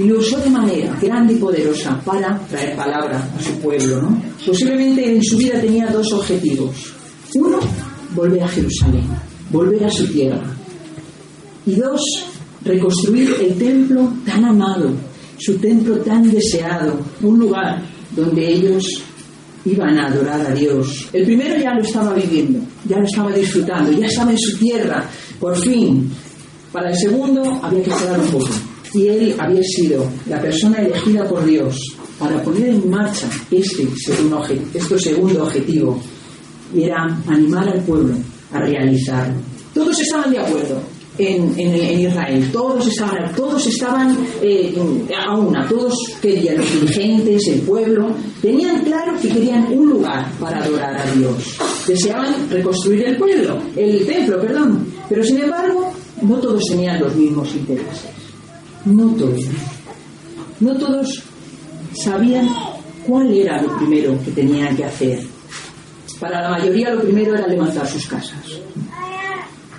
y 0.00 0.04
lo 0.04 0.18
usó 0.18 0.38
de 0.38 0.48
manera 0.48 0.96
grande 0.98 1.34
y 1.34 1.36
poderosa 1.36 2.00
para 2.02 2.38
traer 2.48 2.74
palabra 2.74 3.22
a 3.38 3.42
su 3.42 3.52
pueblo. 3.60 4.00
¿no? 4.00 4.22
Posiblemente 4.46 5.14
en 5.14 5.22
su 5.22 5.36
vida 5.36 5.60
tenía 5.60 5.88
dos 5.88 6.10
objetivos. 6.14 6.74
Uno, 7.34 7.58
volver 8.14 8.42
a 8.42 8.48
Jerusalén, 8.48 9.04
volver 9.50 9.84
a 9.84 9.90
su 9.90 10.06
tierra. 10.06 10.42
Y 11.66 11.74
dos, 11.74 12.00
reconstruir 12.64 13.36
el 13.42 13.58
templo 13.58 14.10
tan 14.24 14.42
amado, 14.46 14.90
su 15.38 15.58
templo 15.58 15.98
tan 15.98 16.30
deseado, 16.30 16.98
un 17.20 17.38
lugar 17.38 17.82
donde 18.16 18.54
ellos 18.54 19.02
iban 19.66 19.98
a 19.98 20.06
adorar 20.06 20.46
a 20.46 20.54
Dios. 20.54 21.10
El 21.12 21.26
primero 21.26 21.60
ya 21.60 21.74
lo 21.74 21.82
estaba 21.82 22.14
viviendo, 22.14 22.58
ya 22.88 22.96
lo 22.96 23.04
estaba 23.04 23.32
disfrutando, 23.32 23.92
ya 23.92 24.06
estaba 24.06 24.30
en 24.30 24.38
su 24.38 24.56
tierra, 24.56 25.04
por 25.38 25.54
fin. 25.58 26.10
Para 26.72 26.88
el 26.88 26.96
segundo 26.96 27.60
había 27.62 27.82
que 27.82 27.90
esperar 27.90 28.18
un 28.18 28.28
poco 28.28 28.48
y 28.92 29.08
él 29.08 29.34
había 29.38 29.62
sido 29.62 30.06
la 30.28 30.40
persona 30.40 30.78
elegida 30.78 31.28
por 31.28 31.44
Dios 31.44 31.76
para 32.18 32.42
poner 32.42 32.68
en 32.68 32.90
marcha 32.90 33.28
este 33.50 33.88
segundo, 33.96 34.44
este 34.74 34.98
segundo 34.98 35.44
objetivo 35.44 36.00
y 36.74 36.84
era 36.84 37.04
animar 37.26 37.68
al 37.68 37.82
pueblo 37.82 38.14
a 38.52 38.60
realizarlo. 38.60 39.34
Todos 39.74 39.98
estaban 40.00 40.30
de 40.30 40.38
acuerdo 40.38 40.80
en, 41.18 42.00
Israel, 42.00 42.48
todos 42.52 42.86
estaban, 42.86 43.34
todos 43.34 43.66
estaban 43.66 44.16
eh, 44.42 44.74
a 45.16 45.36
una, 45.36 45.68
todos 45.68 45.94
querían, 46.20 46.56
los 46.56 46.72
dirigentes, 46.72 47.46
el 47.48 47.60
pueblo, 47.60 48.14
tenían 48.40 48.82
claro 48.84 49.12
que 49.20 49.28
querían 49.28 49.66
un 49.72 49.90
lugar 49.90 50.30
para 50.40 50.62
adorar 50.64 50.96
a 50.96 51.12
Dios. 51.12 51.58
Deseaban 51.86 52.48
reconstruir 52.48 53.04
el 53.04 53.16
pueblo, 53.16 53.58
el 53.76 54.06
templo, 54.06 54.40
perdón, 54.40 54.86
pero 55.08 55.22
sin 55.22 55.40
embargo 55.40 55.92
no 56.22 56.36
todos 56.36 56.64
tenían 56.70 57.00
los 57.00 57.14
mismos 57.14 57.54
intereses. 57.54 58.29
No 58.84 59.10
todos. 59.14 59.40
No 60.60 60.76
todos 60.76 61.22
sabían 61.92 62.48
cuál 63.06 63.32
era 63.32 63.60
lo 63.60 63.76
primero 63.76 64.18
que 64.24 64.30
tenían 64.30 64.76
que 64.76 64.84
hacer. 64.84 65.20
Para 66.18 66.42
la 66.42 66.50
mayoría 66.50 66.94
lo 66.94 67.02
primero 67.02 67.34
era 67.34 67.46
levantar 67.46 67.86
sus 67.86 68.06
casas. 68.06 68.60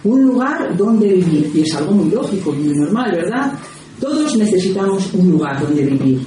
Un 0.03 0.23
lugar 0.23 0.75
donde 0.75 1.07
vivir. 1.13 1.51
Y 1.53 1.61
es 1.61 1.75
algo 1.75 1.93
muy 1.93 2.09
lógico, 2.11 2.51
muy 2.51 2.75
normal, 2.75 3.11
¿verdad? 3.15 3.53
Todos 3.99 4.35
necesitamos 4.35 5.13
un 5.13 5.31
lugar 5.31 5.61
donde 5.61 5.83
vivir. 5.83 6.21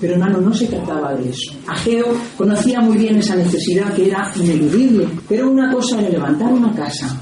Pero 0.00 0.14
hermano, 0.14 0.40
no 0.40 0.54
se 0.54 0.66
trataba 0.66 1.14
de 1.14 1.30
eso. 1.30 1.52
Ageo 1.66 2.06
conocía 2.36 2.80
muy 2.80 2.96
bien 2.96 3.16
esa 3.16 3.34
necesidad 3.34 3.92
que 3.94 4.06
era 4.08 4.32
ineludible. 4.36 5.08
Pero 5.28 5.50
una 5.50 5.72
cosa 5.72 6.00
era 6.00 6.10
levantar 6.10 6.52
una 6.52 6.72
casa, 6.72 7.20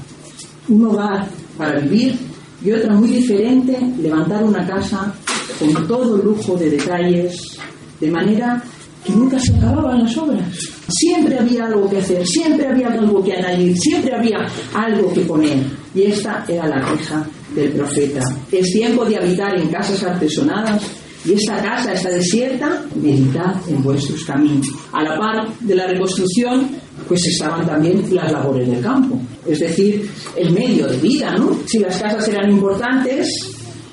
un 0.69 0.85
hogar 0.85 1.27
para 1.57 1.79
vivir 1.79 2.26
y 2.63 2.71
otra 2.71 2.93
muy 2.93 3.09
diferente, 3.09 3.77
levantar 4.01 4.43
una 4.43 4.65
casa 4.65 5.13
con 5.59 5.87
todo 5.87 6.17
lujo 6.17 6.55
de 6.57 6.71
detalles, 6.71 7.57
de 7.99 8.11
manera 8.11 8.63
que 9.03 9.13
nunca 9.13 9.39
se 9.39 9.55
acababan 9.55 10.03
las 10.03 10.17
obras. 10.17 10.43
Siempre 10.89 11.37
había 11.39 11.65
algo 11.65 11.89
que 11.89 11.97
hacer, 11.97 12.25
siempre 12.25 12.67
había 12.67 12.87
algo 12.89 13.23
que 13.23 13.33
añadir, 13.33 13.77
siempre 13.77 14.13
había 14.13 14.37
algo 14.73 15.13
que 15.13 15.21
poner. 15.21 15.57
Y 15.93 16.03
esta 16.03 16.43
era 16.47 16.67
la 16.67 16.83
queja 16.91 17.25
del 17.55 17.71
profeta. 17.71 18.21
Es 18.51 18.71
tiempo 18.71 19.05
de 19.05 19.17
habitar 19.17 19.57
en 19.57 19.69
casas 19.69 20.03
artesonadas 20.03 20.83
y 21.25 21.33
esta 21.33 21.61
casa 21.61 21.93
está 21.93 22.09
desierta, 22.09 22.83
meditad 22.95 23.55
en 23.67 23.83
vuestros 23.83 24.23
caminos. 24.23 24.67
A 24.93 25.03
la 25.03 25.17
par 25.17 25.47
de 25.59 25.75
la 25.75 25.87
reconstrucción, 25.87 26.69
pues 27.07 27.25
estaban 27.27 27.65
también 27.65 28.03
las 28.11 28.31
labores 28.31 28.67
del 28.69 28.81
campo, 28.81 29.19
es 29.47 29.59
decir, 29.59 30.09
el 30.35 30.51
medio 30.51 30.87
de 30.87 30.97
vida, 30.97 31.35
¿no? 31.37 31.57
Si 31.65 31.79
las 31.79 32.01
casas 32.01 32.27
eran 32.27 32.49
importantes, 32.51 33.27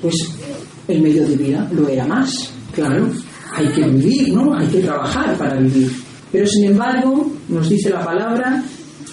pues 0.01 0.15
el 0.87 1.01
medio 1.01 1.27
de 1.27 1.35
vida 1.35 1.67
lo 1.71 1.87
era 1.87 2.05
más, 2.05 2.51
claro, 2.73 3.09
hay 3.53 3.67
que 3.69 3.87
vivir, 3.87 4.33
¿no? 4.33 4.53
Hay 4.53 4.67
que 4.67 4.79
trabajar 4.79 5.37
para 5.37 5.59
vivir. 5.59 5.91
Pero 6.31 6.45
sin 6.47 6.65
embargo, 6.65 7.31
nos 7.47 7.69
dice 7.69 7.89
la 7.89 8.03
palabra 8.03 8.63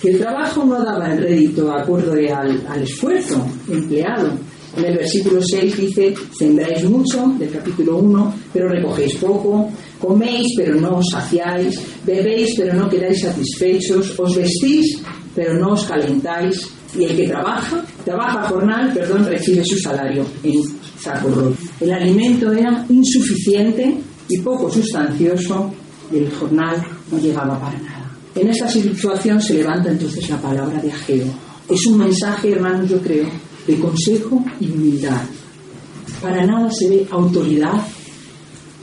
que 0.01 0.11
el 0.11 0.19
trabajo 0.19 0.65
no 0.65 0.83
daba 0.83 1.13
el 1.13 1.23
rédito 1.23 1.73
acorde 1.73 2.31
al, 2.33 2.67
al 2.69 2.83
esfuerzo 2.83 3.47
empleado. 3.71 4.33
En 4.77 4.87
el 4.87 4.97
versículo 4.97 5.41
6 5.41 5.77
dice, 5.77 6.15
sembráis 6.37 6.83
mucho, 6.85 7.27
del 7.39 7.51
capítulo 7.51 7.99
1, 7.99 8.35
pero 8.53 8.69
recogéis 8.71 9.15
poco, 9.17 9.71
coméis, 10.01 10.49
pero 10.57 10.81
no 10.81 10.97
os 10.97 11.11
saciáis, 11.13 11.79
bebéis, 12.07 12.55
pero 12.57 12.75
no 12.75 12.89
quedáis 12.89 13.21
satisfechos, 13.21 14.19
os 14.19 14.35
vestís, 14.35 15.03
pero 15.35 15.55
no 15.55 15.73
os 15.73 15.85
calentáis, 15.85 16.69
y 16.95 17.05
el 17.05 17.17
que 17.17 17.29
trabaja, 17.29 17.83
trabaja 18.05 18.49
jornal, 18.49 18.93
perdón, 18.93 19.25
recibe 19.27 19.65
su 19.65 19.79
salario 19.79 20.25
en 20.43 20.63
saco 20.99 21.29
roto. 21.29 21.57
El 21.81 21.93
alimento 21.93 22.53
era 22.53 22.85
insuficiente 22.89 23.97
y 24.29 24.39
poco 24.39 24.71
sustancioso, 24.71 25.73
y 26.13 26.19
el 26.19 26.31
jornal 26.33 26.77
no 27.11 27.19
llegaba 27.19 27.59
para 27.59 27.79
nada. 27.79 28.11
En 28.35 28.49
esta 28.49 28.69
situación 28.69 29.41
se 29.41 29.55
levanta 29.55 29.91
entonces 29.91 30.29
la 30.31 30.41
palabra 30.41 30.81
de 30.81 30.91
Ageo. 30.91 31.27
Es 31.69 31.87
un 31.87 31.99
mensaje, 31.99 32.53
hermanos, 32.53 32.89
yo 32.89 32.99
creo, 33.01 33.27
de 33.67 33.79
consejo 33.79 34.45
y 34.61 34.71
humildad. 34.71 35.23
Para 36.21 36.47
nada 36.47 36.71
se 36.71 36.89
ve 36.89 37.07
autoridad 37.11 37.87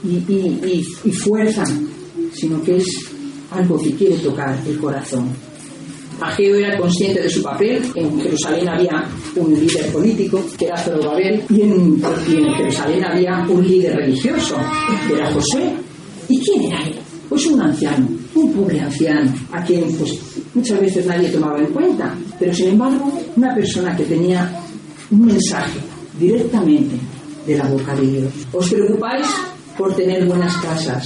y, 0.04 1.12
fuerza, 1.12 1.64
sino 2.32 2.62
que 2.62 2.76
es 2.76 2.86
algo 3.50 3.80
que 3.80 3.94
quiere 3.94 4.16
tocar 4.16 4.58
el 4.66 4.78
corazón. 4.78 5.28
Ageo 6.20 6.56
era 6.56 6.76
consciente 6.78 7.22
de 7.22 7.30
su 7.30 7.42
papel. 7.42 7.82
En 7.94 8.20
Jerusalén 8.20 8.68
había 8.68 9.08
un 9.36 9.54
líder 9.54 9.86
político, 9.92 10.44
que 10.58 10.66
era 10.66 10.76
Zorobabel, 10.76 11.42
y 11.48 11.62
en, 11.62 12.02
y 12.28 12.34
en 12.36 12.54
Jerusalén 12.54 13.04
había 13.04 13.46
un 13.48 13.66
líder 13.66 13.96
religioso, 13.96 14.56
que 15.08 15.14
era 15.14 15.32
José. 15.32 15.72
¿Y 16.28 16.38
quién 16.40 16.62
era 16.64 16.82
él? 16.84 16.94
Pues 17.28 17.46
un 17.46 17.60
anciano, 17.60 18.08
un 18.34 18.52
pobre 18.52 18.80
anciano, 18.80 19.32
a 19.52 19.64
quien 19.64 19.92
pues, 19.96 20.18
muchas 20.54 20.80
veces 20.80 21.06
nadie 21.06 21.28
tomaba 21.28 21.58
en 21.58 21.66
cuenta, 21.66 22.14
pero 22.38 22.52
sin 22.52 22.68
embargo 22.68 23.12
una 23.36 23.54
persona 23.54 23.96
que 23.96 24.04
tenía 24.04 24.50
un 25.10 25.26
mensaje 25.26 25.78
directamente 26.18 26.96
de 27.46 27.56
la 27.56 27.64
boca 27.66 27.94
de 27.94 28.06
Dios. 28.06 28.32
Os 28.52 28.68
preocupáis 28.68 29.26
por 29.76 29.94
tener 29.94 30.26
buenas 30.26 30.56
casas. 30.58 31.04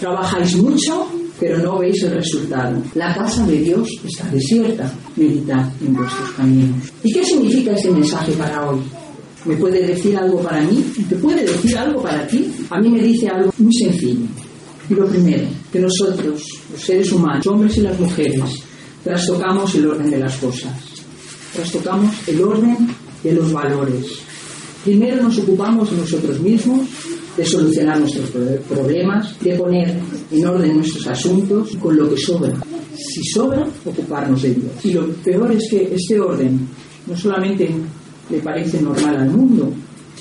Trabajáis 0.00 0.56
mucho, 0.56 1.06
pero 1.42 1.58
no 1.58 1.80
veis 1.80 2.00
el 2.04 2.12
resultado. 2.12 2.80
La 2.94 3.12
casa 3.16 3.44
de 3.48 3.58
Dios 3.58 3.88
está 4.04 4.28
desierta. 4.28 4.88
Meditad 5.16 5.68
en 5.84 5.92
vuestros 5.92 6.30
caminos. 6.36 6.92
¿Y 7.02 7.12
qué 7.12 7.24
significa 7.24 7.72
este 7.72 7.90
mensaje 7.90 8.30
para 8.34 8.70
hoy? 8.70 8.78
¿Me 9.46 9.56
puede 9.56 9.84
decir 9.84 10.16
algo 10.16 10.40
para 10.40 10.60
mí? 10.60 10.84
¿Te 11.08 11.16
puede 11.16 11.44
decir 11.44 11.76
algo 11.76 12.00
para 12.00 12.24
ti? 12.28 12.48
A 12.70 12.78
mí 12.78 12.90
me 12.90 13.02
dice 13.02 13.26
algo 13.28 13.52
muy 13.58 13.74
sencillo. 13.74 14.24
Y 14.88 14.94
lo 14.94 15.04
primero, 15.08 15.48
que 15.72 15.80
nosotros, 15.80 16.44
los 16.70 16.80
seres 16.80 17.10
humanos, 17.10 17.44
hombres 17.48 17.76
y 17.76 17.80
las 17.80 17.98
mujeres, 17.98 18.40
trastocamos 19.02 19.74
el 19.74 19.88
orden 19.88 20.10
de 20.10 20.18
las 20.18 20.36
cosas. 20.36 20.72
Trastocamos 21.54 22.14
el 22.28 22.40
orden 22.40 22.88
de 23.24 23.32
los 23.32 23.52
valores. 23.52 24.06
Primero 24.84 25.24
nos 25.24 25.36
ocupamos 25.38 25.90
nosotros 25.90 26.38
mismos 26.38 26.86
de 27.36 27.44
solucionar 27.44 27.98
nuestros 27.98 28.30
problemas, 28.68 29.38
de 29.40 29.54
poner 29.54 29.98
en 30.30 30.46
orden 30.46 30.76
nuestros 30.76 31.06
asuntos 31.06 31.70
con 31.80 31.96
lo 31.96 32.08
que 32.10 32.16
sobra. 32.16 32.52
Si 32.94 33.24
sobra, 33.24 33.66
ocuparnos 33.84 34.42
de 34.42 34.54
Dios. 34.54 34.72
Y 34.84 34.92
lo 34.92 35.08
peor 35.24 35.50
es 35.52 35.68
que 35.70 35.94
este 35.94 36.20
orden 36.20 36.68
no 37.06 37.16
solamente 37.16 37.70
le 38.30 38.38
parece 38.40 38.80
normal 38.80 39.16
al 39.16 39.30
mundo, 39.30 39.72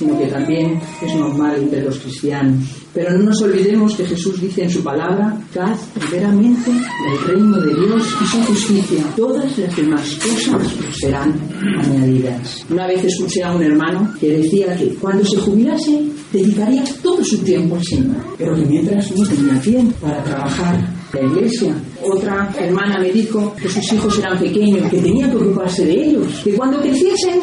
sino 0.01 0.17
que 0.17 0.27
también 0.27 0.79
es 1.01 1.15
normal 1.15 1.55
entre 1.57 1.83
los 1.83 1.97
cristianos. 1.99 2.65
Pero 2.93 3.17
no 3.17 3.25
nos 3.25 3.41
olvidemos 3.41 3.95
que 3.95 4.05
Jesús 4.05 4.41
dice 4.41 4.63
en 4.63 4.69
su 4.69 4.83
palabra, 4.83 5.37
Caz 5.53 5.79
primeramente 5.93 6.71
el 6.71 7.27
reino 7.27 7.59
de 7.61 7.73
Dios 7.73 8.03
y 8.21 8.25
su 8.25 8.37
justicia. 8.43 9.03
Todas 9.15 9.57
las 9.57 9.75
demás 9.75 10.15
cosas 10.15 10.67
serán 10.99 11.39
añadidas. 11.79 12.65
Una 12.69 12.87
vez 12.87 13.03
escuché 13.05 13.43
a 13.43 13.53
un 13.53 13.63
hermano 13.63 14.13
que 14.19 14.37
decía 14.37 14.75
que 14.75 14.95
cuando 14.95 15.23
se 15.23 15.37
jubilase 15.37 16.10
dedicaría 16.31 16.83
todo 17.01 17.23
su 17.23 17.37
tiempo 17.39 17.75
al 17.75 17.83
Señor, 17.83 18.15
pero 18.37 18.55
que 18.55 18.65
mientras 18.65 19.11
no 19.11 19.27
tenía 19.27 19.59
tiempo 19.61 19.93
para 20.01 20.23
trabajar 20.23 20.79
la 21.13 21.21
iglesia. 21.21 21.75
Otra 22.03 22.53
hermana 22.57 22.99
me 22.99 23.11
dijo 23.11 23.53
que 23.61 23.67
sus 23.69 23.93
hijos 23.93 24.17
eran 24.19 24.39
pequeños, 24.39 24.89
que 24.89 24.97
tenía 24.97 25.29
que 25.29 25.37
ocuparse 25.37 25.85
de 25.85 26.05
ellos, 26.05 26.27
que 26.43 26.53
cuando 26.53 26.79
creciesen 26.79 27.41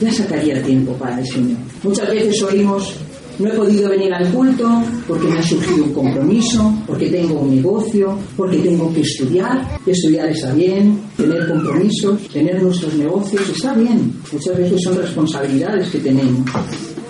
ya 0.00 0.10
sacaría 0.10 0.62
tiempo 0.62 0.92
para 0.94 1.18
el 1.18 1.26
Señor. 1.26 1.58
Muchas 1.82 2.08
veces 2.08 2.42
oímos, 2.42 2.94
no 3.38 3.48
he 3.48 3.52
podido 3.54 3.90
venir 3.90 4.12
al 4.12 4.30
culto 4.32 4.82
porque 5.06 5.28
me 5.28 5.38
ha 5.38 5.42
surgido 5.42 5.84
un 5.84 5.92
compromiso, 5.92 6.74
porque 6.86 7.10
tengo 7.10 7.40
un 7.40 7.54
negocio, 7.56 8.18
porque 8.36 8.58
tengo 8.58 8.92
que 8.94 9.00
estudiar. 9.00 9.78
Estudiar 9.86 10.28
está 10.30 10.54
bien, 10.54 11.00
tener 11.16 11.48
compromisos, 11.48 12.28
tener 12.28 12.62
nuestros 12.62 12.94
negocios 12.94 13.48
está 13.48 13.74
bien. 13.74 14.12
Muchas 14.32 14.56
veces 14.56 14.80
son 14.82 14.96
responsabilidades 14.96 15.88
que 15.88 15.98
tenemos. 15.98 16.46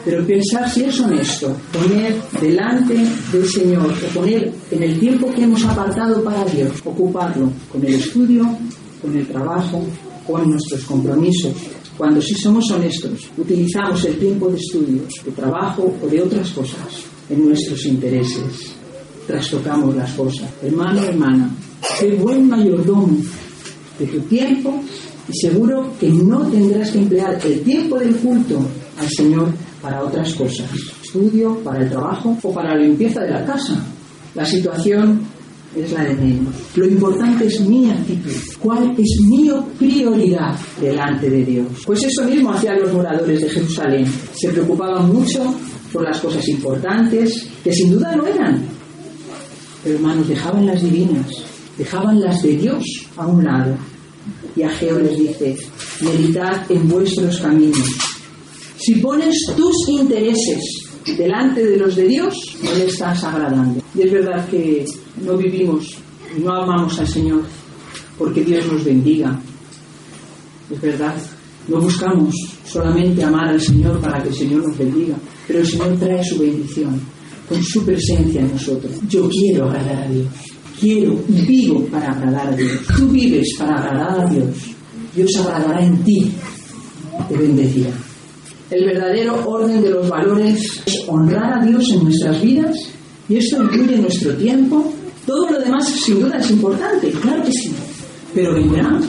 Pero 0.05 0.27
pensar 0.27 0.71
si 0.71 0.85
es 0.85 0.99
honesto, 1.01 1.55
poner 1.73 2.17
delante 2.41 2.95
del 3.33 3.47
Señor, 3.47 3.93
o 3.93 4.19
poner 4.19 4.51
en 4.71 4.83
el 4.83 4.99
tiempo 4.99 5.33
que 5.33 5.43
hemos 5.43 5.65
apartado 5.65 6.23
para 6.25 6.45
Dios, 6.45 6.73
ocuparlo 6.85 7.53
con 7.71 7.85
el 7.85 7.95
estudio, 7.95 8.45
con 9.03 9.17
el 9.17 9.27
trabajo, 9.27 9.85
con 10.27 10.51
nuestros 10.51 10.85
compromisos. 10.85 11.53
Cuando 11.99 12.21
sí 12.23 12.35
somos 12.35 12.71
honestos, 12.71 13.29
utilizamos 13.37 14.03
el 14.07 14.19
tiempo 14.19 14.49
de 14.49 14.57
estudio, 14.57 15.03
de 15.25 15.33
trabajo 15.33 15.95
o 16.03 16.07
de 16.07 16.23
otras 16.23 16.49
cosas 16.51 17.05
en 17.29 17.47
nuestros 17.47 17.85
intereses. 17.85 18.75
Trastocamos 19.27 19.95
las 19.95 20.11
cosas. 20.15 20.49
Hermano, 20.63 21.03
hermana, 21.03 21.51
qué 21.99 22.13
buen 22.15 22.49
mayordomo 22.49 23.19
de 23.99 24.07
tu 24.07 24.21
tiempo 24.21 24.83
y 25.29 25.39
seguro 25.39 25.93
que 26.01 26.09
no 26.09 26.41
tendrás 26.47 26.91
que 26.91 26.99
emplear 26.99 27.39
el 27.45 27.61
tiempo 27.61 27.99
del 27.99 28.17
culto 28.17 28.61
al 28.99 29.09
Señor 29.09 29.53
para 29.83 30.03
otras 30.03 30.35
cosas, 30.35 30.71
estudio, 31.03 31.59
para 31.65 31.83
el 31.83 31.91
trabajo 31.91 32.37
o 32.43 32.53
para 32.53 32.75
la 32.75 32.83
limpieza 32.83 33.21
de 33.23 33.31
la 33.31 33.45
casa. 33.45 33.83
La 34.35 34.45
situación 34.45 35.21
es 35.75 35.93
la 35.93 36.05
de 36.05 36.15
menos. 36.15 36.55
Lo 36.77 36.87
importante 36.87 37.47
es 37.47 37.61
mi 37.61 37.91
actitud. 37.91 38.33
¿Cuál 38.59 38.95
es 38.99 39.21
mi 39.29 39.51
prioridad 39.79 40.55
delante 40.81 41.31
de 41.31 41.45
Dios? 41.45 41.67
Pues 41.87 42.03
eso 42.05 42.25
mismo 42.25 42.53
hacían 42.53 42.81
los 42.81 42.93
moradores 42.93 43.41
de 43.41 43.49
Jerusalén. 43.49 44.07
Se 44.35 44.49
preocupaban 44.51 45.13
mucho 45.13 45.55
por 45.93 46.03
las 46.03 46.21
cosas 46.21 46.47
importantes, 46.49 47.49
que 47.63 47.73
sin 47.73 47.93
duda 47.93 48.17
lo 48.17 48.27
eran. 48.27 48.65
Pero 49.83 49.97
hermanos, 49.97 50.29
dejaban 50.29 50.67
las 50.67 50.83
divinas, 50.83 51.27
dejaban 51.79 52.21
las 52.21 52.43
de 52.43 52.57
Dios 52.57 52.85
a 53.17 53.27
un 53.27 53.45
lado. 53.45 53.77
Y 54.55 54.63
Ageo 54.63 54.99
les 54.99 55.17
dice, 55.17 55.57
meditad 56.03 56.71
en 56.71 56.89
vuestros 56.89 57.39
caminos. 57.41 58.10
Si 58.81 58.95
pones 58.97 59.35
tus 59.57 59.89
intereses 59.89 60.91
delante 61.17 61.65
de 61.65 61.77
los 61.77 61.97
de 61.97 62.09
Dios, 62.09 62.35
no 62.63 62.75
le 62.75 62.87
estás 62.87 63.23
agradando. 63.25 63.83
Y 63.95 64.03
es 64.03 64.13
verdad 64.13 64.49
que 64.49 64.85
no 65.25 65.37
vivimos 65.37 65.97
no 66.39 66.53
amamos 66.55 66.99
al 66.99 67.09
Señor 67.09 67.43
porque 68.17 68.45
Dios 68.45 68.67
nos 68.71 68.85
bendiga. 68.85 69.39
Es 70.71 70.81
verdad, 70.81 71.15
no 71.69 71.81
buscamos 71.81 72.35
solamente 72.65 73.25
amar 73.25 73.49
al 73.49 73.61
Señor 73.61 74.01
para 74.01 74.23
que 74.23 74.29
el 74.29 74.35
Señor 74.35 74.69
nos 74.69 74.79
bendiga, 74.79 75.17
pero 75.47 75.61
el 75.61 75.67
Señor 75.67 75.97
trae 75.99 76.23
su 76.25 76.39
bendición 76.39 77.01
con 77.49 77.63
su 77.63 77.85
presencia 77.85 78.41
en 78.41 78.53
nosotros. 78.53 78.93
Yo 79.09 79.29
quiero 79.29 79.69
agradar 79.69 80.05
a 80.05 80.09
Dios, 80.09 80.29
quiero 80.79 81.21
y 81.29 81.41
vivo 81.47 81.85
para 81.87 82.13
agradar 82.13 82.49
a 82.49 82.57
Dios. 82.57 82.73
Tú 82.97 83.09
vives 83.09 83.49
para 83.59 83.77
agradar 83.77 84.21
a 84.21 84.31
Dios. 84.31 84.49
Dios 85.17 85.37
agradará 85.39 85.85
en 85.85 86.05
ti, 86.05 86.31
te 87.29 87.37
bendecirá. 87.37 87.91
El 88.71 88.85
verdadero 88.85 89.43
orden 89.49 89.83
de 89.83 89.91
los 89.91 90.09
valores 90.09 90.81
es 90.87 91.03
honrar 91.09 91.61
a 91.61 91.65
Dios 91.65 91.91
en 91.93 92.05
nuestras 92.05 92.41
vidas 92.41 92.77
y 93.29 93.37
esto 93.37 93.63
incluye 93.65 93.99
nuestro 93.99 94.33
tiempo. 94.37 94.93
Todo 95.27 95.51
lo 95.51 95.61
demás 95.61 95.89
sin 95.89 96.21
duda 96.21 96.39
es 96.39 96.51
importante, 96.53 97.11
claro 97.11 97.43
que 97.43 97.51
sí, 97.51 97.73
pero 98.33 98.55
vendrá 98.55 99.01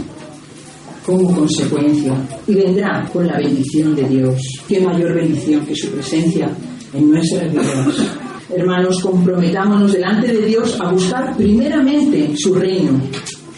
como 1.06 1.36
consecuencia 1.36 2.13
y 2.48 2.56
vendrá 2.56 3.08
con 3.13 3.27
la 3.27 3.38
bendición 3.38 3.96
de 3.96 4.03
Dios. 4.10 4.41
¿Qué 4.68 4.80
mayor 4.80 5.13
bendición 5.13 5.63
que 5.65 5.75
su 5.75 5.89
presencia 5.89 6.50
en 6.94 7.12
nuestras 7.12 7.51
vidas? 7.51 8.18
Hermanos, 8.50 9.00
comprometámonos 9.00 9.94
delante 9.94 10.27
de 10.27 10.46
Dios 10.46 10.75
a 10.80 10.91
buscar 10.91 11.38
primeramente 11.38 12.34
su 12.36 12.56
reino, 12.56 13.00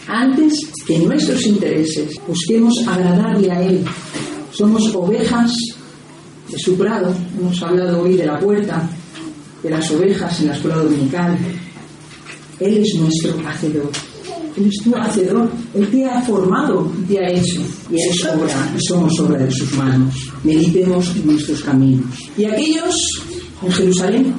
antes 0.06 0.52
que 0.86 0.98
nuestros 0.98 1.46
intereses. 1.46 2.14
Busquemos 2.28 2.74
agradarle 2.86 3.50
a 3.50 3.62
Él. 3.62 3.84
Somos 4.52 4.94
ovejas 4.94 5.52
de 6.50 6.58
su 6.58 6.76
prado. 6.76 7.14
Hemos 7.38 7.62
hablado 7.62 8.02
hoy 8.02 8.16
de 8.16 8.26
la 8.26 8.38
puerta, 8.38 8.88
de 9.62 9.70
las 9.70 9.90
ovejas 9.90 10.40
en 10.40 10.48
la 10.48 10.54
escuela 10.54 10.76
dominical. 10.76 11.36
Él 12.60 12.78
es 12.78 12.94
nuestro 12.94 13.36
hacedor. 13.46 13.90
Él 14.56 14.66
es 14.66 14.84
tu 14.84 14.94
hacedor. 14.96 15.50
Él 15.74 15.88
te 15.88 16.04
ha 16.04 16.22
formado, 16.22 16.90
te 17.08 17.18
ha 17.18 17.30
hecho. 17.30 17.60
Y 17.90 18.00
eres 18.00 18.24
obra, 18.26 18.72
y 18.76 18.80
somos 18.86 19.18
obra 19.20 19.38
de 19.38 19.50
sus 19.50 19.72
manos. 19.74 20.14
Meditemos 20.44 21.14
en 21.16 21.26
nuestros 21.26 21.62
caminos. 21.62 22.06
Y 22.36 22.44
aquellos 22.44 22.94
en 23.62 23.72
Jerusalén 23.72 24.34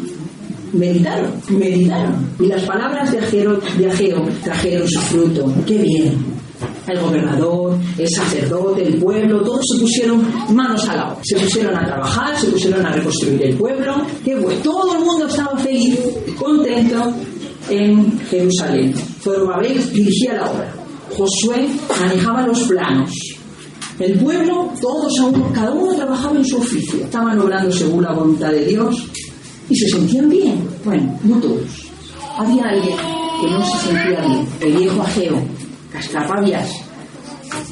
meditaron, 0.74 1.32
meditaron. 1.50 2.30
Y 2.40 2.48
las 2.48 2.64
palabras 2.64 3.12
de 3.12 3.20
Ageo, 3.20 3.60
de 3.78 3.92
Ageo 3.92 4.28
trajeron 4.44 4.88
su 4.88 5.00
fruto. 5.00 5.54
¡Qué 5.66 5.78
bien! 5.80 6.35
El 6.88 7.00
gobernador, 7.00 7.78
el 7.98 8.10
sacerdote, 8.10 8.88
el 8.88 9.00
pueblo, 9.00 9.42
todos 9.42 9.62
se 9.74 9.80
pusieron 9.80 10.24
manos 10.52 10.88
al 10.88 11.00
agua. 11.00 11.18
Se 11.24 11.38
pusieron 11.38 11.76
a 11.76 11.86
trabajar, 11.86 12.38
se 12.40 12.48
pusieron 12.48 12.86
a 12.86 12.92
reconstruir 12.92 13.42
el 13.44 13.56
pueblo. 13.56 13.96
Todo 14.64 14.96
el 14.98 15.04
mundo 15.04 15.28
estaba 15.28 15.58
feliz, 15.60 16.00
contento 16.38 17.14
en 17.70 18.20
Jerusalén. 18.30 18.94
Zorobabel 19.22 19.92
dirigía 19.92 20.36
la 20.36 20.52
obra. 20.52 20.74
Josué 21.18 21.68
manejaba 22.00 22.46
los 22.46 22.62
planos. 22.64 23.12
El 23.98 24.20
pueblo, 24.20 24.74
todos 24.82 25.20
a 25.20 25.26
uno, 25.26 25.52
cada 25.54 25.72
uno 25.72 25.96
trabajaba 25.96 26.36
en 26.36 26.46
su 26.46 26.58
oficio. 26.58 27.04
Estaban 27.06 27.40
obrando 27.40 27.72
según 27.72 28.04
la 28.04 28.12
voluntad 28.12 28.50
de 28.52 28.66
Dios 28.66 29.08
y 29.70 29.76
se 29.76 29.90
sentían 29.90 30.30
bien. 30.30 30.68
Bueno, 30.84 31.18
no 31.24 31.38
todos. 31.40 31.90
Había 32.38 32.66
alguien 32.66 32.98
que 33.42 33.50
no 33.50 33.66
se 33.66 33.88
sentía 33.88 34.22
bien, 34.22 34.48
el 34.62 34.78
viejo 34.78 35.02
Ageo, 35.02 35.42
cascarrabias. 35.96 36.70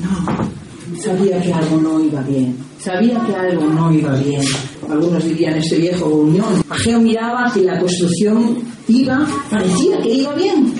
No, 0.01 1.01
sabía 1.01 1.41
que 1.41 1.53
algo 1.53 1.77
no 1.77 1.99
iba 2.01 2.21
bien. 2.21 2.55
Sabía 2.79 3.19
que 3.25 3.35
algo 3.35 3.65
no 3.67 3.91
iba 3.91 4.15
bien. 4.15 4.41
Algunos 4.89 5.23
dirían 5.23 5.55
este 5.55 5.77
viejo 5.77 6.05
unión. 6.07 6.63
Ageo 6.69 6.99
miraba 6.99 7.51
que 7.53 7.61
la 7.61 7.79
construcción 7.79 8.57
iba, 8.87 9.25
parecía 9.49 9.97
que 10.01 10.13
iba 10.13 10.33
bien, 10.33 10.73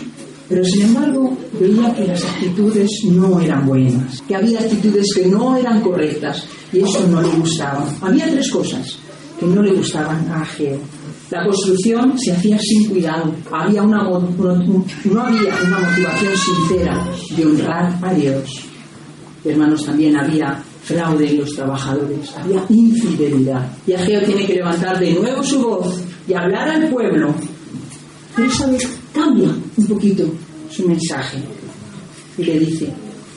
pero 0.49 0.63
sin 0.65 0.84
embargo 0.84 1.38
veía 1.60 1.93
que 1.95 2.08
las 2.08 2.23
actitudes 2.23 2.89
no 3.06 3.39
eran 3.39 3.65
buenas, 3.65 4.21
que 4.27 4.36
había 4.36 4.60
actitudes 4.60 5.13
que 5.15 5.27
no 5.27 5.56
eran 5.56 5.82
correctas 5.82 6.45
y 6.71 6.79
eso 6.79 7.08
no 7.08 7.21
le 7.21 7.29
gustaba. 7.29 7.86
Había 8.01 8.29
tres 8.29 8.49
cosas 8.51 8.97
que 9.39 9.45
no 9.45 9.62
le 9.62 9.73
gustaban 9.73 10.27
a 10.29 10.41
Ageo. 10.41 10.79
La 11.31 11.43
construcción 11.45 12.17
se 12.19 12.31
hacía 12.31 12.57
sin 12.59 12.89
cuidado. 12.89 13.33
Había 13.51 13.81
una, 13.81 14.03
no 14.03 15.21
había 15.21 15.55
una 15.65 15.79
motivación 15.79 16.33
sincera 16.36 17.07
de 17.36 17.45
honrar 17.45 17.99
a 18.01 18.13
Dios. 18.13 18.62
Hermanos, 19.43 19.86
también 19.86 20.15
había 20.17 20.63
fraude 20.83 21.29
en 21.29 21.39
los 21.39 21.55
trabajadores, 21.55 22.33
había 22.38 22.63
infidelidad. 22.69 23.67
Y 23.88 23.93
Ageo 23.93 24.21
tiene 24.23 24.45
que 24.45 24.55
levantar 24.55 24.99
de 24.99 25.13
nuevo 25.13 25.43
su 25.43 25.62
voz 25.62 26.01
y 26.27 26.33
hablar 26.33 26.69
al 26.69 26.89
pueblo. 26.89 27.33
Pero 28.36 28.47
esa 28.47 28.67
vez 28.67 28.88
cambia 29.13 29.49
un 29.77 29.88
poquito 29.88 30.25
su 30.69 30.88
mensaje 30.88 31.38
y 32.38 32.43
le 32.43 32.59
dice, 32.59 32.93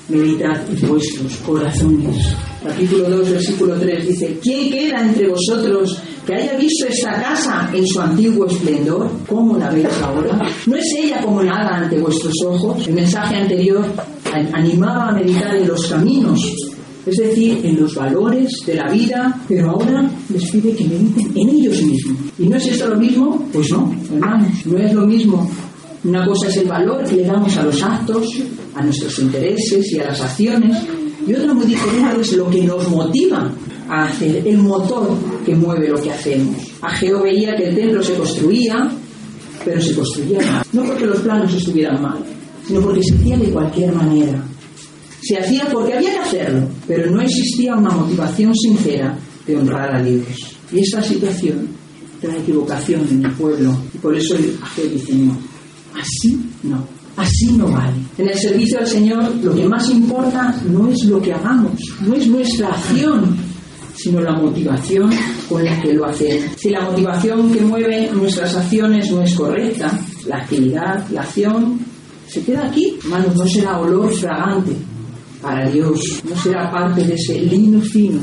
meditad 0.09 0.61
vuestros 0.88 1.37
corazones. 1.38 2.35
Capítulo 2.62 3.09
2, 3.11 3.31
versículo 3.31 3.79
3 3.79 4.09
dice, 4.09 4.38
¿quién 4.42 4.70
queda 4.70 5.03
entre 5.03 5.29
vosotros 5.29 6.01
que 6.27 6.35
haya 6.35 6.57
visto 6.57 6.87
esta 6.89 7.23
casa 7.23 7.71
en 7.73 7.87
su 7.87 8.01
antiguo 8.01 8.47
esplendor? 8.47 9.09
¿Cómo 9.29 9.57
la 9.57 9.71
veis 9.71 9.87
ahora? 10.03 10.37
¿No 10.67 10.77
es 10.77 10.85
ella 10.99 11.21
como 11.23 11.43
nada 11.43 11.77
ante 11.77 11.99
vuestros 11.99 12.35
ojos? 12.45 12.87
El 12.89 12.95
mensaje 12.95 13.37
anterior 13.37 13.85
animaba 14.53 15.09
a 15.09 15.12
meditar 15.12 15.55
en 15.55 15.69
los 15.69 15.87
caminos, 15.87 16.41
es 17.07 17.17
decir, 17.17 17.61
en 17.65 17.81
los 17.81 17.95
valores 17.95 18.51
de 18.67 18.75
la 18.75 18.91
vida, 18.91 19.41
pero 19.47 19.71
ahora 19.71 20.11
les 20.29 20.51
pide 20.51 20.75
que 20.75 20.85
mediten 20.85 21.33
en 21.37 21.49
ellos 21.49 21.81
mismos. 21.83 22.19
¿Y 22.39 22.49
no 22.49 22.57
es 22.57 22.67
esto 22.67 22.89
lo 22.89 22.97
mismo? 22.97 23.49
Pues 23.53 23.71
no, 23.71 23.95
hermanos, 24.12 24.67
no 24.67 24.79
es 24.79 24.93
lo 24.93 25.07
mismo 25.07 25.49
una 26.05 26.25
cosa 26.25 26.49
es 26.49 26.57
el 26.59 26.69
valor 26.69 27.03
que 27.05 27.17
le 27.17 27.25
damos 27.25 27.57
a 27.57 27.65
los 27.65 27.83
actos, 27.83 28.29
a 28.77 28.83
nuestros 28.83 29.19
intereses 29.19 29.93
y 29.93 29.99
a 29.99 30.05
las 30.05 30.21
acciones, 30.21 30.77
y 31.27 31.35
otra 31.35 31.53
muy 31.53 31.67
diferente 31.67 32.21
es 32.21 32.33
lo 32.35 32.49
que 32.49 32.62
nos 32.62 32.89
motiva 32.89 33.51
a 33.88 34.05
hacer, 34.05 34.46
el 34.46 34.59
motor 34.59 35.16
que 35.44 35.55
mueve 35.55 35.88
lo 35.88 36.01
que 36.01 36.11
hacemos. 36.11 36.57
Ageo 36.83 37.22
veía 37.22 37.55
que 37.57 37.68
el 37.68 37.75
templo 37.75 38.03
se 38.03 38.14
construía, 38.14 38.90
pero 39.64 39.81
se 39.81 39.94
construía 39.94 40.40
mal. 40.40 40.66
No 40.72 40.85
porque 40.85 41.07
los 41.07 41.20
planos 41.20 41.55
estuvieran 41.55 42.03
mal, 42.03 42.18
sino 42.66 42.81
porque 42.81 43.03
se 43.03 43.14
hacía 43.14 43.37
de 43.37 43.51
cualquier 43.51 43.92
manera. 43.92 44.42
Se 45.22 45.37
hacía 45.38 45.66
porque 45.72 45.94
había 45.94 46.12
que 46.12 46.18
hacerlo, 46.18 46.68
pero 46.87 47.11
no 47.11 47.20
existía 47.20 47.75
una 47.75 47.90
motivación 47.90 48.55
sincera 48.55 49.18
de 49.46 49.57
honrar 49.57 49.96
a 49.96 50.03
Dios. 50.03 50.57
Y 50.72 50.81
esta 50.81 51.03
situación 51.03 51.68
trae 52.20 52.38
equivocación 52.38 53.07
en 53.11 53.25
el 53.25 53.33
pueblo, 53.33 53.77
y 53.94 53.99
por 53.99 54.16
eso 54.16 54.37
Ageo 54.62 54.87
dice 54.87 55.14
no 55.14 55.37
Así 55.94 56.38
no, 56.62 56.87
así 57.16 57.53
no 57.53 57.68
vale. 57.70 57.96
En 58.18 58.29
el 58.29 58.38
servicio 58.38 58.79
al 58.79 58.87
Señor 58.87 59.35
lo 59.42 59.55
que 59.55 59.66
más 59.66 59.88
importa 59.90 60.55
no 60.70 60.88
es 60.88 61.05
lo 61.05 61.20
que 61.20 61.33
hagamos, 61.33 61.72
no 62.01 62.14
es 62.14 62.27
nuestra 62.27 62.68
acción, 62.68 63.37
sino 64.07 64.21
la 64.21 64.35
motivación 64.35 65.11
con 65.49 65.64
la 65.64 65.81
que 65.83 65.92
lo 65.92 66.05
hacemos. 66.05 66.53
Si 66.57 66.71
la 66.71 66.83
motivación 66.83 67.53
que 67.53 67.61
mueve 67.61 68.09
nuestras 68.12 68.55
acciones 68.55 69.11
no 69.11 69.21
es 69.21 69.35
correcta, 69.35 69.99
la 70.29 70.37
actividad, 70.37 71.05
la 71.11 71.23
acción, 71.23 71.81
se 72.29 72.40
queda 72.45 72.69
aquí, 72.69 72.97
hermanos, 73.03 73.35
no 73.35 73.45
será 73.49 73.81
olor 73.81 74.12
fragante 74.14 74.77
para 75.42 75.69
Dios, 75.69 76.23
no 76.23 76.40
será 76.40 76.71
parte 76.71 77.03
de 77.03 77.14
ese 77.14 77.40
lino 77.40 77.81
fino 77.81 78.21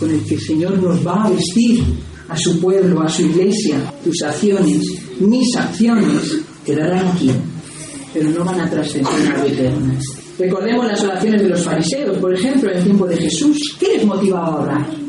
con 0.00 0.10
el 0.10 0.24
que 0.24 0.36
el 0.36 0.40
Señor 0.40 0.82
nos 0.82 1.06
va 1.06 1.24
a 1.24 1.30
vestir 1.30 1.84
a 2.26 2.34
su 2.34 2.58
pueblo, 2.58 3.02
a 3.02 3.08
su 3.10 3.26
iglesia, 3.26 3.92
tus 4.02 4.22
acciones, 4.22 4.82
mis 5.20 5.54
acciones, 5.56 6.38
quedarán 6.64 7.06
aquí, 7.06 7.30
pero 8.14 8.30
no 8.30 8.46
van 8.46 8.62
a 8.62 8.70
trascender 8.70 9.34
a 9.34 9.38
lo 9.40 9.44
eterno. 9.44 9.92
Recordemos 10.38 10.86
las 10.86 11.04
oraciones 11.04 11.42
de 11.42 11.48
los 11.50 11.62
fariseos, 11.62 12.16
por 12.16 12.32
ejemplo, 12.32 12.70
en 12.70 12.78
el 12.78 12.84
tiempo 12.84 13.06
de 13.06 13.16
Jesús. 13.18 13.58
¿Qué 13.78 13.88
les 13.96 14.06
motivaba 14.06 14.46
a 14.46 14.60
orar? 14.62 15.07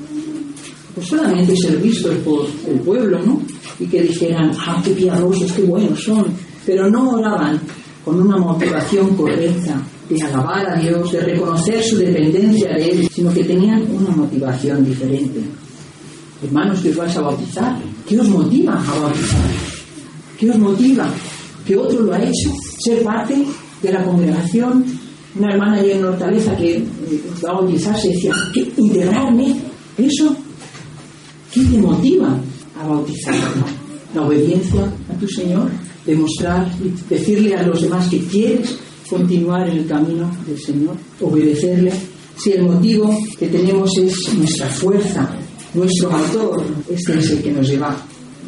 Pues 1.00 1.12
solamente 1.12 1.56
ser 1.56 1.78
vistos 1.78 2.14
por 2.26 2.46
el 2.68 2.78
pueblo, 2.82 3.22
¿no? 3.26 3.42
Y 3.80 3.86
que 3.86 4.02
dijeran, 4.02 4.52
ah, 4.60 4.82
qué 4.84 4.92
piadosos, 4.92 5.50
qué 5.54 5.62
buenos 5.62 6.04
son. 6.04 6.26
Pero 6.66 6.90
no 6.90 7.12
oraban 7.12 7.58
con 8.04 8.20
una 8.20 8.36
motivación 8.36 9.16
correcta 9.16 9.82
de 10.10 10.22
alabar 10.22 10.72
a 10.72 10.76
Dios, 10.78 11.10
de 11.14 11.22
reconocer 11.22 11.82
su 11.82 11.96
dependencia 11.96 12.74
de 12.74 12.90
Él, 12.90 13.10
sino 13.10 13.34
que 13.34 13.46
tenían 13.46 13.88
una 13.90 14.10
motivación 14.10 14.84
diferente. 14.84 15.40
Hermanos, 16.44 16.82
que 16.82 16.90
os 16.90 16.98
vais 16.98 17.16
a 17.16 17.22
bautizar, 17.22 17.78
¿qué 18.06 18.20
os 18.20 18.28
motiva 18.28 18.74
a 18.74 19.00
bautizar? 19.00 19.50
¿Qué 20.38 20.50
os 20.50 20.58
motiva? 20.58 21.10
¿Que 21.66 21.78
otro 21.78 22.02
lo 22.02 22.14
ha 22.14 22.22
hecho? 22.22 22.52
¿Ser 22.78 23.04
parte 23.04 23.46
de 23.82 23.92
la 23.94 24.04
congregación? 24.04 24.84
Una 25.38 25.54
hermana 25.54 25.78
allí 25.78 25.92
en 25.92 26.04
Hortaleza 26.04 26.58
que 26.58 26.76
eh, 26.76 26.84
va 27.46 27.52
a 27.52 27.54
bautizarse 27.54 28.10
decía, 28.10 28.34
¿qué? 28.54 28.70
¿integrarme? 28.76 29.56
¿Eso? 29.98 30.36
¿Qué 31.52 31.64
te 31.64 31.78
motiva 31.80 32.40
a 32.80 32.88
bautizar? 32.88 33.36
La 34.14 34.22
obediencia 34.22 34.92
a 35.10 35.20
tu 35.20 35.28
Señor, 35.28 35.70
demostrar 36.06 36.68
decirle 37.10 37.56
a 37.56 37.64
los 37.64 37.82
demás 37.82 38.08
que 38.08 38.20
quieres 38.20 38.78
continuar 39.10 39.68
en 39.70 39.78
el 39.78 39.88
camino 39.88 40.30
del 40.46 40.60
Señor, 40.60 40.96
obedecerle. 41.22 41.92
Si 42.36 42.52
el 42.54 42.64
motivo 42.64 43.16
que 43.38 43.48
tenemos 43.48 43.92
es 43.98 44.34
nuestra 44.34 44.68
fuerza, 44.68 45.30
nuestro 45.74 46.12
motor, 46.12 46.64
este 46.90 47.20
es 47.20 47.32
el 47.32 47.42
que 47.44 47.52
nos 47.52 47.68
lleva 47.68 47.98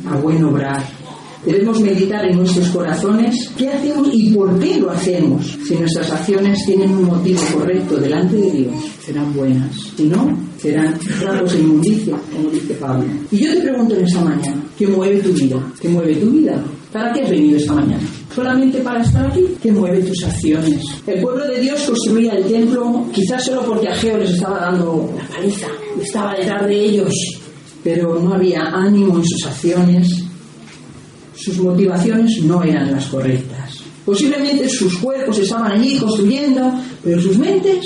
a 0.08 0.16
buen 0.18 0.44
obrar. 0.44 1.01
Debemos 1.46 1.80
meditar 1.80 2.24
en 2.26 2.38
nuestros 2.38 2.70
corazones 2.70 3.36
qué 3.58 3.70
hacemos 3.70 4.10
y 4.14 4.30
por 4.30 4.60
qué 4.60 4.80
lo 4.80 4.92
hacemos. 4.92 5.58
Si 5.68 5.76
nuestras 5.76 6.12
acciones 6.12 6.60
tienen 6.66 6.92
un 6.92 7.06
motivo 7.06 7.42
correcto 7.54 7.98
delante 7.98 8.36
de 8.36 8.52
Dios, 8.52 8.76
serán 9.04 9.34
buenas. 9.34 9.76
Si 9.98 10.04
no, 10.04 10.38
serán 10.58 11.00
trapos 11.20 11.54
de 11.54 11.60
inmundicia, 11.60 12.16
como 12.32 12.50
dice 12.50 12.76
Pablo. 12.76 13.06
Y 13.32 13.38
yo 13.38 13.54
te 13.54 13.62
pregunto 13.62 13.96
en 13.96 14.06
esta 14.06 14.22
mañana, 14.22 14.64
¿qué 14.78 14.88
mueve 14.88 15.20
tu 15.20 15.34
vida? 15.34 15.58
¿Qué 15.80 15.90
mueve 15.90 16.16
tu 16.16 16.30
vida? 16.30 16.64
¿Para 16.92 17.12
qué 17.14 17.22
has 17.22 17.30
venido 17.32 17.58
esta 17.58 17.74
mañana? 17.74 18.04
¿Solamente 18.36 18.80
para 18.80 19.02
estar 19.02 19.26
aquí? 19.26 19.46
¿Qué 19.62 19.72
mueve 19.72 20.04
tus 20.04 20.24
acciones? 20.24 20.84
El 21.08 21.22
pueblo 21.22 21.48
de 21.48 21.60
Dios 21.60 21.82
construía 21.82 22.34
el 22.34 22.46
templo 22.46 23.08
quizás 23.12 23.46
solo 23.46 23.64
porque 23.66 23.88
Ageo 23.88 24.18
les 24.18 24.32
estaba 24.32 24.60
dando 24.60 25.12
la 25.18 25.28
paliza, 25.28 25.68
estaba 26.00 26.36
detrás 26.36 26.68
de 26.68 26.80
ellos, 26.80 27.14
pero 27.84 28.20
no 28.20 28.34
había 28.34 28.62
ánimo 28.62 29.18
en 29.18 29.26
sus 29.26 29.46
acciones, 29.46 30.26
sus 31.44 31.58
motivaciones 31.60 32.44
no 32.44 32.64
eran 32.64 32.92
las 32.92 33.06
correctas. 33.08 33.80
Posiblemente 34.06 34.68
sus 34.70 34.98
cuerpos 34.98 35.40
estaban 35.40 35.72
allí 35.72 35.98
construyendo, 35.98 36.74
pero 37.04 37.22
sus 37.22 37.38
mentes, 37.38 37.84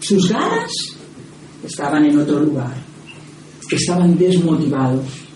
sus 0.00 0.28
ganas, 0.28 0.70
estaban 1.64 2.04
en 2.04 2.18
otro 2.18 2.40
lugar. 2.40 2.74
Estaban 3.70 4.16
desmotivados 4.16 5.26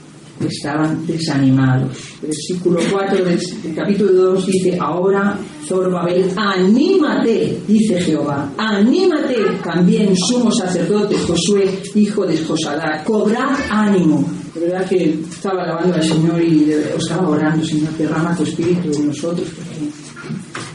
estaban 0.46 1.06
desanimados. 1.06 1.90
Versículo 2.22 2.80
4 2.90 3.24
del, 3.24 3.40
capítulo 3.74 4.12
2 4.12 4.46
dice, 4.46 4.78
ahora 4.80 5.38
Zorobabel, 5.66 6.30
anímate, 6.36 7.60
dice 7.66 8.00
Jehová, 8.00 8.50
anímate 8.56 9.36
también 9.62 10.16
sumo 10.16 10.50
sacerdote 10.50 11.16
Josué, 11.18 11.82
hijo 11.94 12.26
de 12.26 12.38
Josadá, 12.38 13.04
cobrad 13.04 13.56
ánimo. 13.68 14.24
De 14.54 14.60
verdad 14.60 14.88
que 14.88 15.18
estaba 15.30 15.62
alabando 15.62 15.94
al 15.94 16.02
Señor 16.02 16.42
y 16.42 16.72
estaba 16.98 17.28
orando, 17.28 17.64
Señor, 17.64 17.96
derrama 17.96 18.36
tu 18.36 18.42
espíritu 18.42 18.90
en 18.92 19.06
nosotros 19.06 19.48
porque 19.54 19.90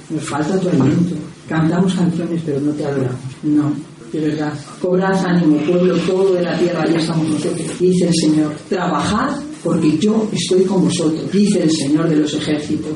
nos 0.10 0.24
falta 0.24 0.60
tu 0.60 0.70
aliento. 0.70 1.16
Cantamos 1.48 1.94
canciones 1.94 2.42
pero 2.46 2.60
no 2.62 2.72
te 2.72 2.86
adoramos. 2.86 3.20
No, 3.44 3.74
de 4.12 4.20
verdad. 4.20 4.54
Cobrad 4.82 5.26
ánimo, 5.26 5.58
pueblo 5.58 5.98
todo 6.00 6.34
de 6.36 6.42
la 6.44 6.58
tierra, 6.58 6.86
ya 6.88 7.00
estamos 7.00 7.28
nosotros. 7.30 7.80
Dice 7.80 8.08
el 8.08 8.14
Señor, 8.14 8.54
trabajad 8.70 9.40
porque 9.64 9.98
yo 9.98 10.30
estoy 10.32 10.64
con 10.64 10.84
vosotros, 10.84 11.32
dice 11.32 11.64
el 11.64 11.72
Señor 11.72 12.08
de 12.08 12.18
los 12.18 12.34
ejércitos. 12.34 12.92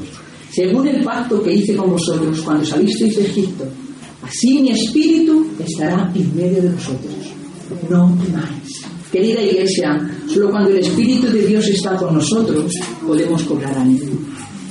Según 0.52 0.88
el 0.88 1.04
pacto 1.04 1.42
que 1.44 1.54
hice 1.54 1.76
con 1.76 1.92
vosotros 1.92 2.42
cuando 2.42 2.66
salisteis 2.66 3.16
de 3.18 3.24
Egipto, 3.24 3.66
así 4.24 4.62
mi 4.62 4.72
espíritu 4.72 5.48
estará 5.60 6.12
en 6.16 6.36
medio 6.36 6.62
de 6.62 6.70
vosotros. 6.70 7.14
No 7.90 8.18
temáis. 8.24 8.82
Querida 9.12 9.42
iglesia, 9.42 10.00
solo 10.30 10.52
cuando 10.52 10.70
el 10.70 10.78
Espíritu 10.78 11.28
de 11.28 11.46
Dios 11.46 11.68
está 11.68 11.96
con 11.96 12.14
nosotros 12.14 12.72
podemos 13.06 13.44
cobrar 13.44 13.76
ánimo. 13.78 14.12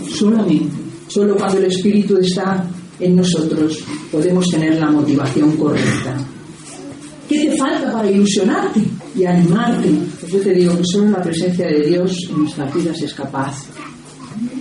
Solamente, 0.08 0.76
solo 1.08 1.36
cuando 1.36 1.58
el 1.58 1.64
Espíritu 1.64 2.16
está 2.16 2.64
en 3.00 3.16
nosotros 3.16 3.78
podemos 4.10 4.46
tener 4.48 4.78
la 4.78 4.90
motivación 4.90 5.56
correcta. 5.56 6.16
¿Qué 7.28 7.50
te 7.50 7.56
falta 7.56 7.92
para 7.92 8.10
ilusionarte 8.10 8.80
y 9.14 9.24
animarte? 9.24 9.90
Pues 10.20 10.32
yo 10.32 10.40
te 10.40 10.54
digo 10.54 10.76
que 10.76 10.84
solo 10.84 11.10
la 11.10 11.22
presencia 11.22 11.66
de 11.66 11.82
Dios 11.82 12.16
en 12.30 12.38
nuestras 12.38 12.74
vidas 12.74 13.02
es 13.02 13.12
capaz 13.12 13.54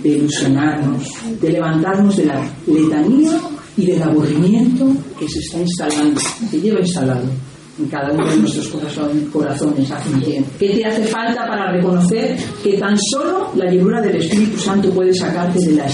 de 0.02 0.08
ilusionarnos, 0.08 1.04
de 1.40 1.52
levantarnos 1.52 2.16
de 2.16 2.26
la 2.26 2.44
letanía 2.66 3.40
y 3.76 3.86
del 3.86 4.02
aburrimiento 4.02 4.92
que 5.18 5.28
se 5.28 5.38
está 5.38 5.60
instalando, 5.60 6.20
que 6.50 6.60
lleva 6.60 6.80
instalado 6.80 7.24
cada 7.90 8.12
uno 8.12 8.26
de 8.26 8.36
nuestros 8.36 8.68
corazones 8.68 9.90
hace 9.90 10.10
un 10.10 10.22
tiempo. 10.22 10.50
¿Qué 10.58 10.68
te 10.70 10.84
hace 10.84 11.04
falta 11.04 11.46
para 11.46 11.72
reconocer 11.72 12.36
que 12.62 12.78
tan 12.78 12.96
solo 12.98 13.50
la 13.54 13.70
llenura 13.70 14.00
del 14.00 14.16
Espíritu 14.16 14.58
Santo 14.58 14.90
puede 14.90 15.14
sacarte 15.14 15.58
de 15.64 15.72
la 15.72 15.86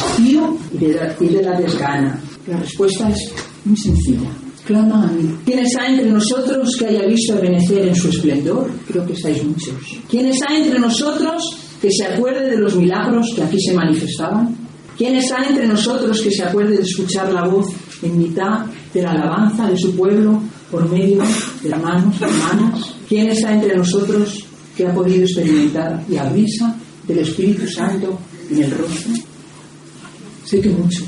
y 1.20 1.28
de 1.28 1.42
la 1.42 1.60
desgana? 1.60 2.20
La 2.46 2.56
respuesta 2.56 3.08
es 3.10 3.32
muy 3.64 3.76
sencilla 3.76 4.30
clama 4.64 5.04
a 5.04 5.12
mí. 5.12 5.36
¿Quién 5.44 5.60
está 5.60 5.86
entre 5.86 6.10
nosotros 6.10 6.76
que 6.78 6.86
haya 6.86 7.06
visto 7.06 7.38
Venecer 7.40 7.88
en 7.88 7.94
su 7.94 8.08
esplendor? 8.08 8.70
Creo 8.88 9.06
que 9.06 9.12
estáis 9.12 9.44
muchos. 9.44 9.74
¿Quién 10.08 10.26
está 10.26 10.56
entre 10.56 10.78
nosotros 10.78 11.42
que 11.80 11.90
se 11.90 12.06
acuerde 12.06 12.50
de 12.50 12.58
los 12.58 12.74
milagros 12.76 13.26
que 13.34 13.42
aquí 13.42 13.60
se 13.60 13.74
manifestaban? 13.74 14.56
¿Quién 14.96 15.16
está 15.16 15.44
entre 15.44 15.66
nosotros 15.66 16.20
que 16.20 16.30
se 16.30 16.44
acuerde 16.44 16.76
de 16.76 16.82
escuchar 16.82 17.32
la 17.32 17.46
voz 17.46 17.66
en 18.02 18.18
mitad 18.18 18.66
de 18.92 19.02
la 19.02 19.10
alabanza 19.10 19.68
de 19.68 19.76
su 19.76 19.94
pueblo 19.96 20.40
por 20.74 20.90
medio 20.90 21.22
de 21.62 21.68
hermanos, 21.68 22.20
hermanas? 22.20 22.94
¿Quién 23.08 23.28
está 23.28 23.54
entre 23.54 23.76
nosotros 23.76 24.44
que 24.76 24.84
ha 24.84 24.92
podido 24.92 25.22
experimentar 25.22 26.04
la 26.08 26.28
brisa 26.30 26.76
del 27.06 27.18
Espíritu 27.18 27.68
Santo 27.68 28.18
en 28.50 28.64
el 28.64 28.70
rostro? 28.72 29.12
Sé 30.44 30.60
que 30.60 30.70
muchos 30.70 31.06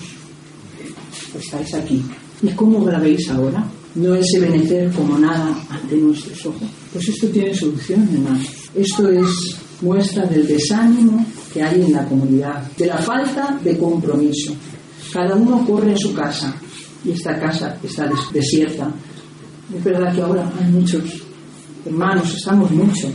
estáis 1.37 1.75
aquí 1.75 2.03
¿Y 2.43 2.49
cómo 2.51 2.89
la 2.89 3.01
veis 3.01 3.29
ahora? 3.29 3.67
No 3.97 4.15
es 4.15 4.27
Ebenecer 4.37 4.93
como 4.93 5.19
nada 5.19 5.59
ante 5.69 5.97
nuestros 5.97 6.47
ojos. 6.47 6.69
Pues 6.93 7.09
esto 7.09 7.27
tiene 7.29 7.53
solución, 7.53 8.09
hermanos. 8.13 8.47
Esto 8.75 9.11
es 9.11 9.57
muestra 9.81 10.27
del 10.27 10.47
desánimo 10.47 11.27
que 11.53 11.63
hay 11.63 11.83
en 11.83 11.93
la 11.93 12.05
comunidad, 12.05 12.71
de 12.77 12.87
la 12.87 12.99
falta 12.99 13.59
de 13.65 13.77
compromiso. 13.77 14.55
Cada 15.13 15.35
uno 15.35 15.67
corre 15.67 15.95
a 15.95 15.97
su 15.97 16.15
casa 16.15 16.55
y 17.05 17.11
esta 17.11 17.41
casa 17.41 17.77
está 17.83 18.09
desierta. 18.33 18.93
Es 19.75 19.85
verdad 19.85 20.15
que 20.15 20.23
ahora 20.23 20.51
hay 20.61 20.71
muchos 20.71 21.03
hermanos, 21.85 22.35
estamos 22.35 22.71
muchos, 22.71 23.13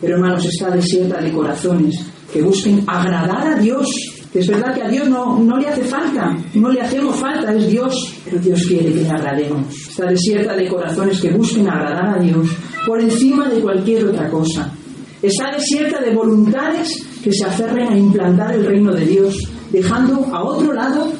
pero 0.00 0.16
hermanos, 0.16 0.44
está 0.44 0.70
desierta 0.70 1.20
de 1.20 1.32
corazones 1.32 1.94
que 2.32 2.42
busquen 2.42 2.82
agradar 2.86 3.54
a 3.54 3.58
Dios 3.58 3.86
es 4.34 4.46
verdad 4.46 4.74
que 4.74 4.82
a 4.82 4.88
Dios 4.88 5.08
no, 5.08 5.38
no 5.38 5.56
le 5.56 5.68
hace 5.68 5.82
falta, 5.84 6.36
no 6.54 6.70
le 6.70 6.82
hacemos 6.82 7.16
falta, 7.16 7.54
es 7.54 7.68
Dios, 7.68 8.14
pero 8.24 8.38
Dios 8.38 8.62
quiere 8.66 8.92
que 8.92 9.02
le 9.02 9.10
agrademos. 9.10 9.66
Está 9.88 10.06
desierta 10.06 10.54
de 10.54 10.68
corazones 10.68 11.20
que 11.20 11.30
busquen 11.30 11.68
agradar 11.68 12.18
a 12.18 12.22
Dios 12.22 12.46
por 12.86 13.00
encima 13.00 13.48
de 13.48 13.60
cualquier 13.60 14.04
otra 14.04 14.28
cosa. 14.28 14.70
Está 15.22 15.50
desierta 15.52 16.00
de 16.00 16.14
voluntades 16.14 17.04
que 17.24 17.32
se 17.32 17.44
aferren 17.44 17.88
a 17.88 17.98
implantar 17.98 18.54
el 18.54 18.66
reino 18.66 18.92
de 18.92 19.06
Dios, 19.06 19.36
dejando 19.72 20.26
a 20.32 20.44
otro 20.44 20.72
lado 20.74 21.10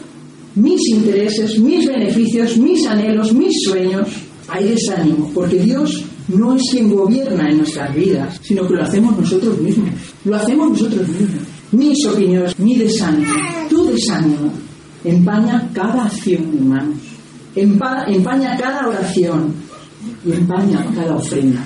mis 0.54 0.80
intereses, 0.90 1.58
mis 1.58 1.86
beneficios, 1.86 2.58
mis 2.58 2.86
anhelos, 2.86 3.32
mis 3.32 3.54
sueños. 3.64 4.08
Hay 4.48 4.68
desánimo, 4.68 5.30
porque 5.34 5.58
Dios 5.58 6.04
no 6.28 6.54
es 6.54 6.62
quien 6.70 6.92
gobierna 6.92 7.48
en 7.50 7.58
nuestras 7.58 7.94
vidas, 7.94 8.40
sino 8.42 8.66
que 8.66 8.74
lo 8.74 8.82
hacemos 8.82 9.16
nosotros 9.18 9.58
mismos. 9.58 9.90
Lo 10.24 10.36
hacemos 10.36 10.70
nosotros 10.70 11.06
mismos 11.08 11.42
mis 11.72 12.06
opiniones, 12.06 12.58
mi 12.58 12.76
desánimo, 12.76 13.32
tu 13.68 13.84
desánimo, 13.84 14.50
empaña 15.04 15.68
cada 15.72 16.04
acción, 16.04 16.50
hermanos. 16.56 16.98
Empaña 17.54 18.56
cada 18.56 18.86
oración 18.86 19.52
y 20.24 20.32
empaña 20.32 20.86
cada 20.94 21.16
ofrenda 21.16 21.60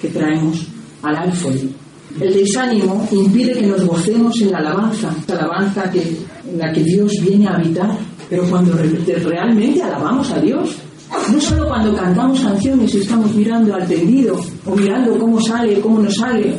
que 0.00 0.08
traemos 0.08 0.66
al 1.02 1.16
alfolí. 1.16 1.74
El 2.20 2.32
desánimo 2.32 3.06
impide 3.10 3.54
que 3.54 3.66
nos 3.66 3.84
gocemos 3.84 4.40
en 4.40 4.52
la 4.52 4.58
alabanza, 4.58 5.14
la 5.26 5.34
alabanza 5.34 5.90
que, 5.90 6.00
en 6.48 6.58
la 6.58 6.72
que 6.72 6.82
Dios 6.82 7.12
viene 7.22 7.48
a 7.48 7.54
habitar. 7.54 7.98
Pero 8.30 8.44
cuando 8.48 8.74
realmente 8.74 9.82
alabamos 9.82 10.30
a 10.30 10.40
Dios, 10.40 10.76
no 11.32 11.40
solo 11.40 11.68
cuando 11.68 11.94
cantamos 11.94 12.40
canciones 12.40 12.94
y 12.94 12.98
estamos 12.98 13.34
mirando 13.34 13.74
al 13.74 13.86
tendido 13.86 14.38
o 14.64 14.76
mirando 14.76 15.18
cómo 15.18 15.40
sale, 15.40 15.80
cómo 15.80 16.00
no 16.00 16.10
sale, 16.10 16.56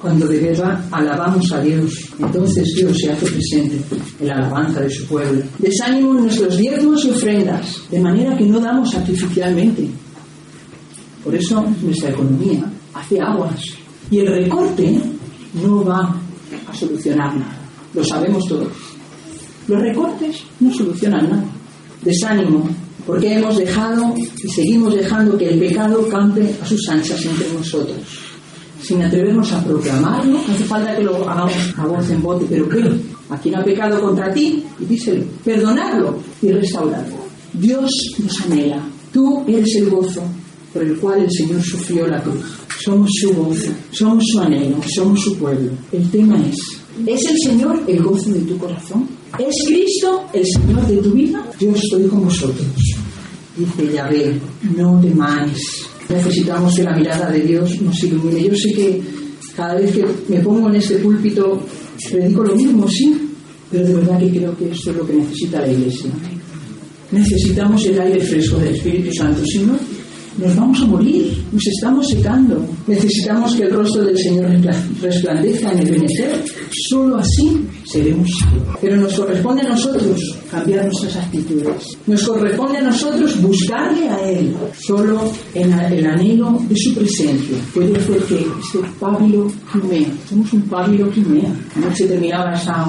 cuando 0.00 0.26
de 0.26 0.40
verdad 0.40 0.82
alabamos 0.90 1.52
a 1.52 1.60
Dios, 1.60 1.92
entonces 2.18 2.72
Dios 2.74 2.96
se 2.98 3.12
hace 3.12 3.26
presente 3.26 3.78
en 4.18 4.28
la 4.28 4.34
alabanza 4.36 4.80
de 4.80 4.90
su 4.90 5.06
pueblo. 5.06 5.42
Desánimo 5.58 6.16
en 6.16 6.22
nuestros 6.22 6.56
diezmos 6.56 7.04
y 7.04 7.10
ofrendas, 7.10 7.82
de 7.90 8.00
manera 8.00 8.36
que 8.36 8.46
no 8.46 8.58
damos 8.60 8.94
artificialmente. 8.94 9.88
Por 11.22 11.34
eso 11.34 11.62
nuestra 11.82 12.10
economía 12.10 12.64
hace 12.94 13.20
aguas. 13.20 13.60
Y 14.10 14.20
el 14.20 14.26
recorte 14.28 15.00
no 15.62 15.84
va 15.84 16.16
a 16.66 16.74
solucionar 16.74 17.36
nada. 17.36 17.58
Lo 17.92 18.02
sabemos 18.02 18.42
todos. 18.48 18.72
Los 19.68 19.82
recortes 19.82 20.42
no 20.60 20.72
solucionan 20.72 21.28
nada. 21.28 21.44
Desánimo, 22.02 22.66
porque 23.06 23.34
hemos 23.34 23.56
dejado 23.56 24.14
y 24.16 24.48
seguimos 24.48 24.94
dejando 24.94 25.36
que 25.36 25.48
el 25.48 25.58
pecado 25.58 26.06
campe 26.08 26.54
a 26.62 26.66
sus 26.66 26.88
anchas 26.88 27.24
entre 27.24 27.52
nosotros. 27.52 27.96
Sin 28.82 29.02
atrevernos 29.02 29.52
a 29.52 29.62
proclamarlo, 29.62 30.38
hace 30.48 30.64
falta 30.64 30.96
que 30.96 31.02
lo 31.02 31.28
hagamos 31.28 31.52
a 31.76 31.86
voz 31.86 32.10
en 32.10 32.22
bote, 32.22 32.46
pero 32.48 32.68
¿qué? 32.68 32.82
A 33.28 33.38
quien 33.38 33.54
ha 33.54 33.62
pecado 33.62 34.00
contra 34.00 34.32
ti, 34.32 34.64
y 34.80 34.84
díselo, 34.84 35.24
perdonarlo 35.44 36.18
y 36.40 36.50
restaurarlo. 36.50 37.16
Dios 37.52 37.90
nos 38.18 38.40
anhela. 38.42 38.80
Tú 39.12 39.44
eres 39.46 39.76
el 39.76 39.90
gozo 39.90 40.22
por 40.72 40.82
el 40.82 40.96
cual 40.98 41.22
el 41.22 41.30
Señor 41.30 41.62
sufrió 41.62 42.06
la 42.06 42.22
cruz. 42.22 42.44
Somos 42.82 43.10
su 43.20 43.34
gozo, 43.34 43.70
somos 43.90 44.24
su 44.32 44.40
anhelo, 44.40 44.76
somos 44.94 45.20
su 45.20 45.36
pueblo. 45.36 45.72
El 45.92 46.10
tema 46.10 46.38
es, 46.48 46.56
¿es 47.06 47.30
el 47.30 47.38
Señor 47.38 47.82
el 47.86 48.02
gozo 48.02 48.30
de 48.30 48.40
tu 48.40 48.56
corazón? 48.56 49.06
¿Es 49.38 49.54
Cristo 49.66 50.24
el 50.32 50.44
Señor 50.44 50.86
de 50.86 50.96
tu 50.96 51.12
vida? 51.12 51.44
Yo 51.58 51.70
estoy 51.70 52.06
con 52.08 52.24
vosotros. 52.24 52.66
Dice 53.56 53.92
Yahvé, 53.92 54.38
no 54.76 55.00
temáis. 55.00 55.58
Necesitamos 56.08 56.74
que 56.74 56.82
la 56.82 56.96
mirada 56.96 57.30
de 57.30 57.40
Dios 57.40 57.80
nos 57.80 58.02
ilumine. 58.02 58.42
Yo 58.42 58.54
sé 58.54 58.72
que 58.74 59.00
cada 59.54 59.74
vez 59.74 59.92
que 59.92 60.04
me 60.28 60.40
pongo 60.40 60.68
en 60.68 60.76
este 60.76 60.96
púlpito 60.96 61.60
predico 62.10 62.42
lo 62.42 62.56
mismo, 62.56 62.88
sí, 62.88 63.30
pero 63.70 63.86
de 63.86 63.94
verdad 63.94 64.18
que 64.18 64.30
creo 64.30 64.56
que 64.56 64.70
esto 64.70 64.90
es 64.90 64.96
lo 64.96 65.06
que 65.06 65.14
necesita 65.14 65.60
la 65.60 65.72
Iglesia. 65.72 66.10
Necesitamos 67.12 67.84
el 67.86 68.00
aire 68.00 68.20
fresco 68.20 68.58
del 68.58 68.74
Espíritu 68.74 69.12
Santo. 69.12 69.42
Si 69.44 69.58
no, 69.60 69.78
nos 70.40 70.56
vamos 70.56 70.80
a 70.80 70.86
morir, 70.86 71.44
nos 71.52 71.66
estamos 71.66 72.08
secando. 72.08 72.64
Necesitamos 72.86 73.54
que 73.54 73.64
el 73.64 73.70
rostro 73.70 74.04
del 74.04 74.16
Señor 74.16 74.50
resplandezca 75.00 75.72
en 75.72 75.78
el 75.80 75.90
benecer. 75.90 76.44
Solo 76.88 77.16
así 77.16 77.66
seremos 77.84 78.30
Pero 78.80 78.96
nos 78.96 79.12
corresponde 79.14 79.62
a 79.62 79.70
nosotros 79.70 80.20
cambiar 80.50 80.84
nuestras 80.84 81.16
actitudes. 81.16 81.98
Nos 82.06 82.22
corresponde 82.26 82.78
a 82.78 82.82
nosotros 82.82 83.40
buscarle 83.42 84.08
a 84.08 84.30
Él. 84.30 84.54
Solo 84.86 85.30
en 85.54 85.72
el 85.72 86.06
anhelo 86.06 86.58
de 86.68 86.76
su 86.76 86.94
presencia 86.94 87.56
puede 87.74 87.96
hacer 87.96 88.18
que 88.24 88.40
este 88.40 88.78
pábilo 88.98 89.52
quimea. 89.72 90.08
Somos 90.28 90.52
un 90.52 90.62
pábilo 90.62 91.10
quimea. 91.10 91.52
Anoche 91.76 92.06
terminaba 92.06 92.54
esa 92.54 92.88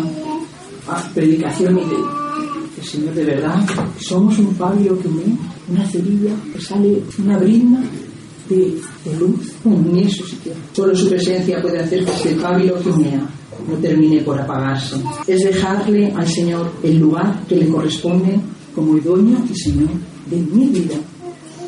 predicación 1.13 1.77
y 1.77 2.20
de 2.82 2.88
Señor, 2.88 3.13
de 3.13 3.24
verdad, 3.26 3.65
somos 4.00 4.38
un 4.39 4.54
pábilo 4.56 4.98
quimea 5.00 5.38
una 5.70 5.86
cerilla 5.88 6.32
que 6.54 6.62
sale 6.62 7.02
una 7.20 7.38
brinda 7.38 7.80
de, 8.50 8.82
luz, 9.17 9.54
ni 9.63 10.04
eso 10.04 10.26
siquiera. 10.26 10.60
Solo 10.74 10.96
su 10.96 11.08
presencia 11.08 11.62
puede 11.62 11.80
hacer 11.80 12.04
que 12.04 12.12
este 12.12 12.34
pábilo 12.34 12.78
quimea 12.82 13.22
no 13.67 13.76
termine 13.76 14.22
por 14.22 14.39
apagarse. 14.39 14.98
Es 15.28 15.44
dejarle 15.44 16.12
al 16.12 16.28
Señor 16.28 16.72
el 16.84 17.00
lugar 17.00 17.46
que 17.48 17.56
le 17.56 17.67
corresponde 17.67 18.39
como 18.76 18.96
dueño 18.96 19.38
y 19.50 19.56
Señor 19.58 19.89
de 20.30 20.38
mi 20.38 20.67
vida 20.67 20.96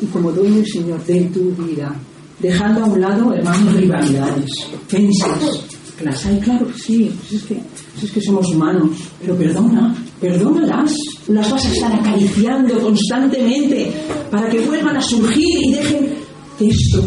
y 0.00 0.06
como 0.06 0.32
dueño 0.32 0.60
y 0.60 0.66
Señor 0.66 1.02
de 1.04 1.20
tu 1.26 1.52
vida. 1.64 1.94
Dejando 2.40 2.84
a 2.84 2.86
un 2.86 3.00
lado, 3.00 3.32
hermanos, 3.32 3.74
rivalidades, 3.74 4.50
ofensas, 4.74 5.64
las 6.02 6.26
hay, 6.26 6.38
claro 6.40 6.66
que 6.66 6.78
sí, 6.78 7.12
pues 7.20 7.32
es 7.40 7.48
que, 7.48 7.54
pues 7.54 8.04
es 8.04 8.10
que 8.10 8.20
somos 8.20 8.52
humanos, 8.52 8.90
pero 9.20 9.36
perdona, 9.36 9.94
perdónalas. 10.24 10.92
Las 11.28 11.50
vas 11.50 11.64
a 11.64 11.72
estar 11.72 11.92
acariciando 11.92 12.80
constantemente 12.80 13.92
para 14.30 14.48
que 14.48 14.60
vuelvan 14.60 14.96
a 14.96 15.02
surgir 15.02 15.58
y 15.62 15.72
dejen 15.72 16.14
que 16.58 16.68
esto 16.68 17.02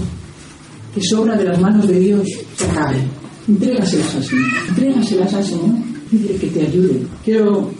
que 0.93 1.01
sobra 1.01 1.35
de 1.35 1.45
las 1.45 1.59
manos 1.59 1.87
de 1.87 1.99
Dios 1.99 2.27
se 2.55 2.65
acabe. 2.65 2.97
Entrégaselas 3.47 4.15
al 4.15 4.23
Señor, 4.23 4.45
entrégaselas 4.69 5.33
al 5.33 5.43
Señor 5.43 5.87
dile 6.11 6.35
que 6.35 6.47
te 6.47 6.61
ayude. 6.61 7.01
Quiero 7.23 7.71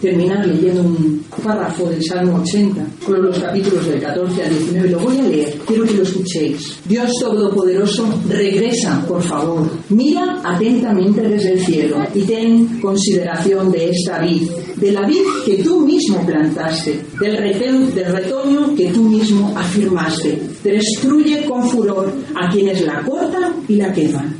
terminar 0.00 0.46
leyendo 0.46 0.82
un 0.82 1.22
párrafo 1.44 1.88
del 1.88 2.02
Salmo 2.02 2.40
80, 2.42 2.86
con 3.04 3.22
los 3.22 3.38
capítulos 3.38 3.86
del 3.86 4.00
14 4.00 4.42
al 4.42 4.48
19. 4.50 4.90
Lo 4.90 4.98
voy 5.00 5.18
a 5.18 5.22
leer, 5.22 5.58
quiero 5.66 5.84
que 5.84 5.94
lo 5.94 6.02
escuchéis. 6.02 6.78
Dios 6.86 7.10
Todopoderoso, 7.20 8.06
regresa, 8.28 9.04
por 9.06 9.22
favor. 9.22 9.68
Mira 9.90 10.40
atentamente 10.42 11.20
desde 11.20 11.52
el 11.52 11.60
cielo 11.60 11.98
y 12.14 12.22
ten 12.22 12.80
consideración 12.80 13.70
de 13.70 13.90
esta 13.90 14.20
vid, 14.20 14.48
de 14.76 14.92
la 14.92 15.06
vid 15.06 15.22
que 15.44 15.62
tú 15.62 15.80
mismo 15.80 16.24
plantaste, 16.24 17.00
del, 17.20 17.94
del 17.94 18.12
retoño 18.12 18.74
que 18.74 18.90
tú 18.90 19.02
mismo 19.02 19.52
afirmaste. 19.56 20.40
Destruye 20.64 21.44
con 21.44 21.68
furor 21.68 22.12
a 22.34 22.50
quienes 22.50 22.80
la 22.82 23.02
cortan 23.02 23.64
y 23.68 23.76
la 23.76 23.92
queman. 23.92 24.34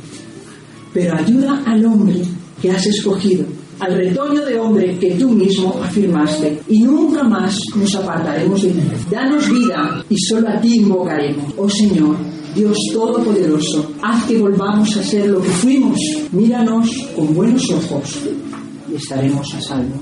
Pero 0.93 1.15
ayuda 1.15 1.63
al 1.65 1.85
hombre 1.85 2.21
que 2.61 2.71
has 2.71 2.85
escogido 2.85 3.45
al 3.81 3.95
retoño 3.95 4.45
de 4.45 4.59
hombre 4.59 4.97
que 4.99 5.15
tú 5.15 5.29
mismo 5.31 5.81
afirmaste, 5.83 6.61
y 6.69 6.83
nunca 6.83 7.23
más 7.23 7.57
nos 7.75 7.95
apartaremos 7.95 8.61
de 8.61 8.69
ti. 8.69 8.79
Danos 9.09 9.49
vida 9.49 10.05
y 10.07 10.15
solo 10.17 10.49
a 10.49 10.61
ti 10.61 10.77
invocaremos. 10.77 11.53
Oh 11.57 11.69
Señor, 11.69 12.15
Dios 12.55 12.77
Todopoderoso, 12.93 13.91
haz 14.01 14.25
que 14.25 14.37
volvamos 14.37 14.95
a 14.97 15.03
ser 15.03 15.27
lo 15.27 15.41
que 15.41 15.49
fuimos. 15.49 15.97
Míranos 16.31 16.89
con 17.15 17.33
buenos 17.33 17.69
ojos 17.71 18.19
y 18.89 18.95
estaremos 18.95 19.53
a 19.55 19.61
salvo. 19.61 20.01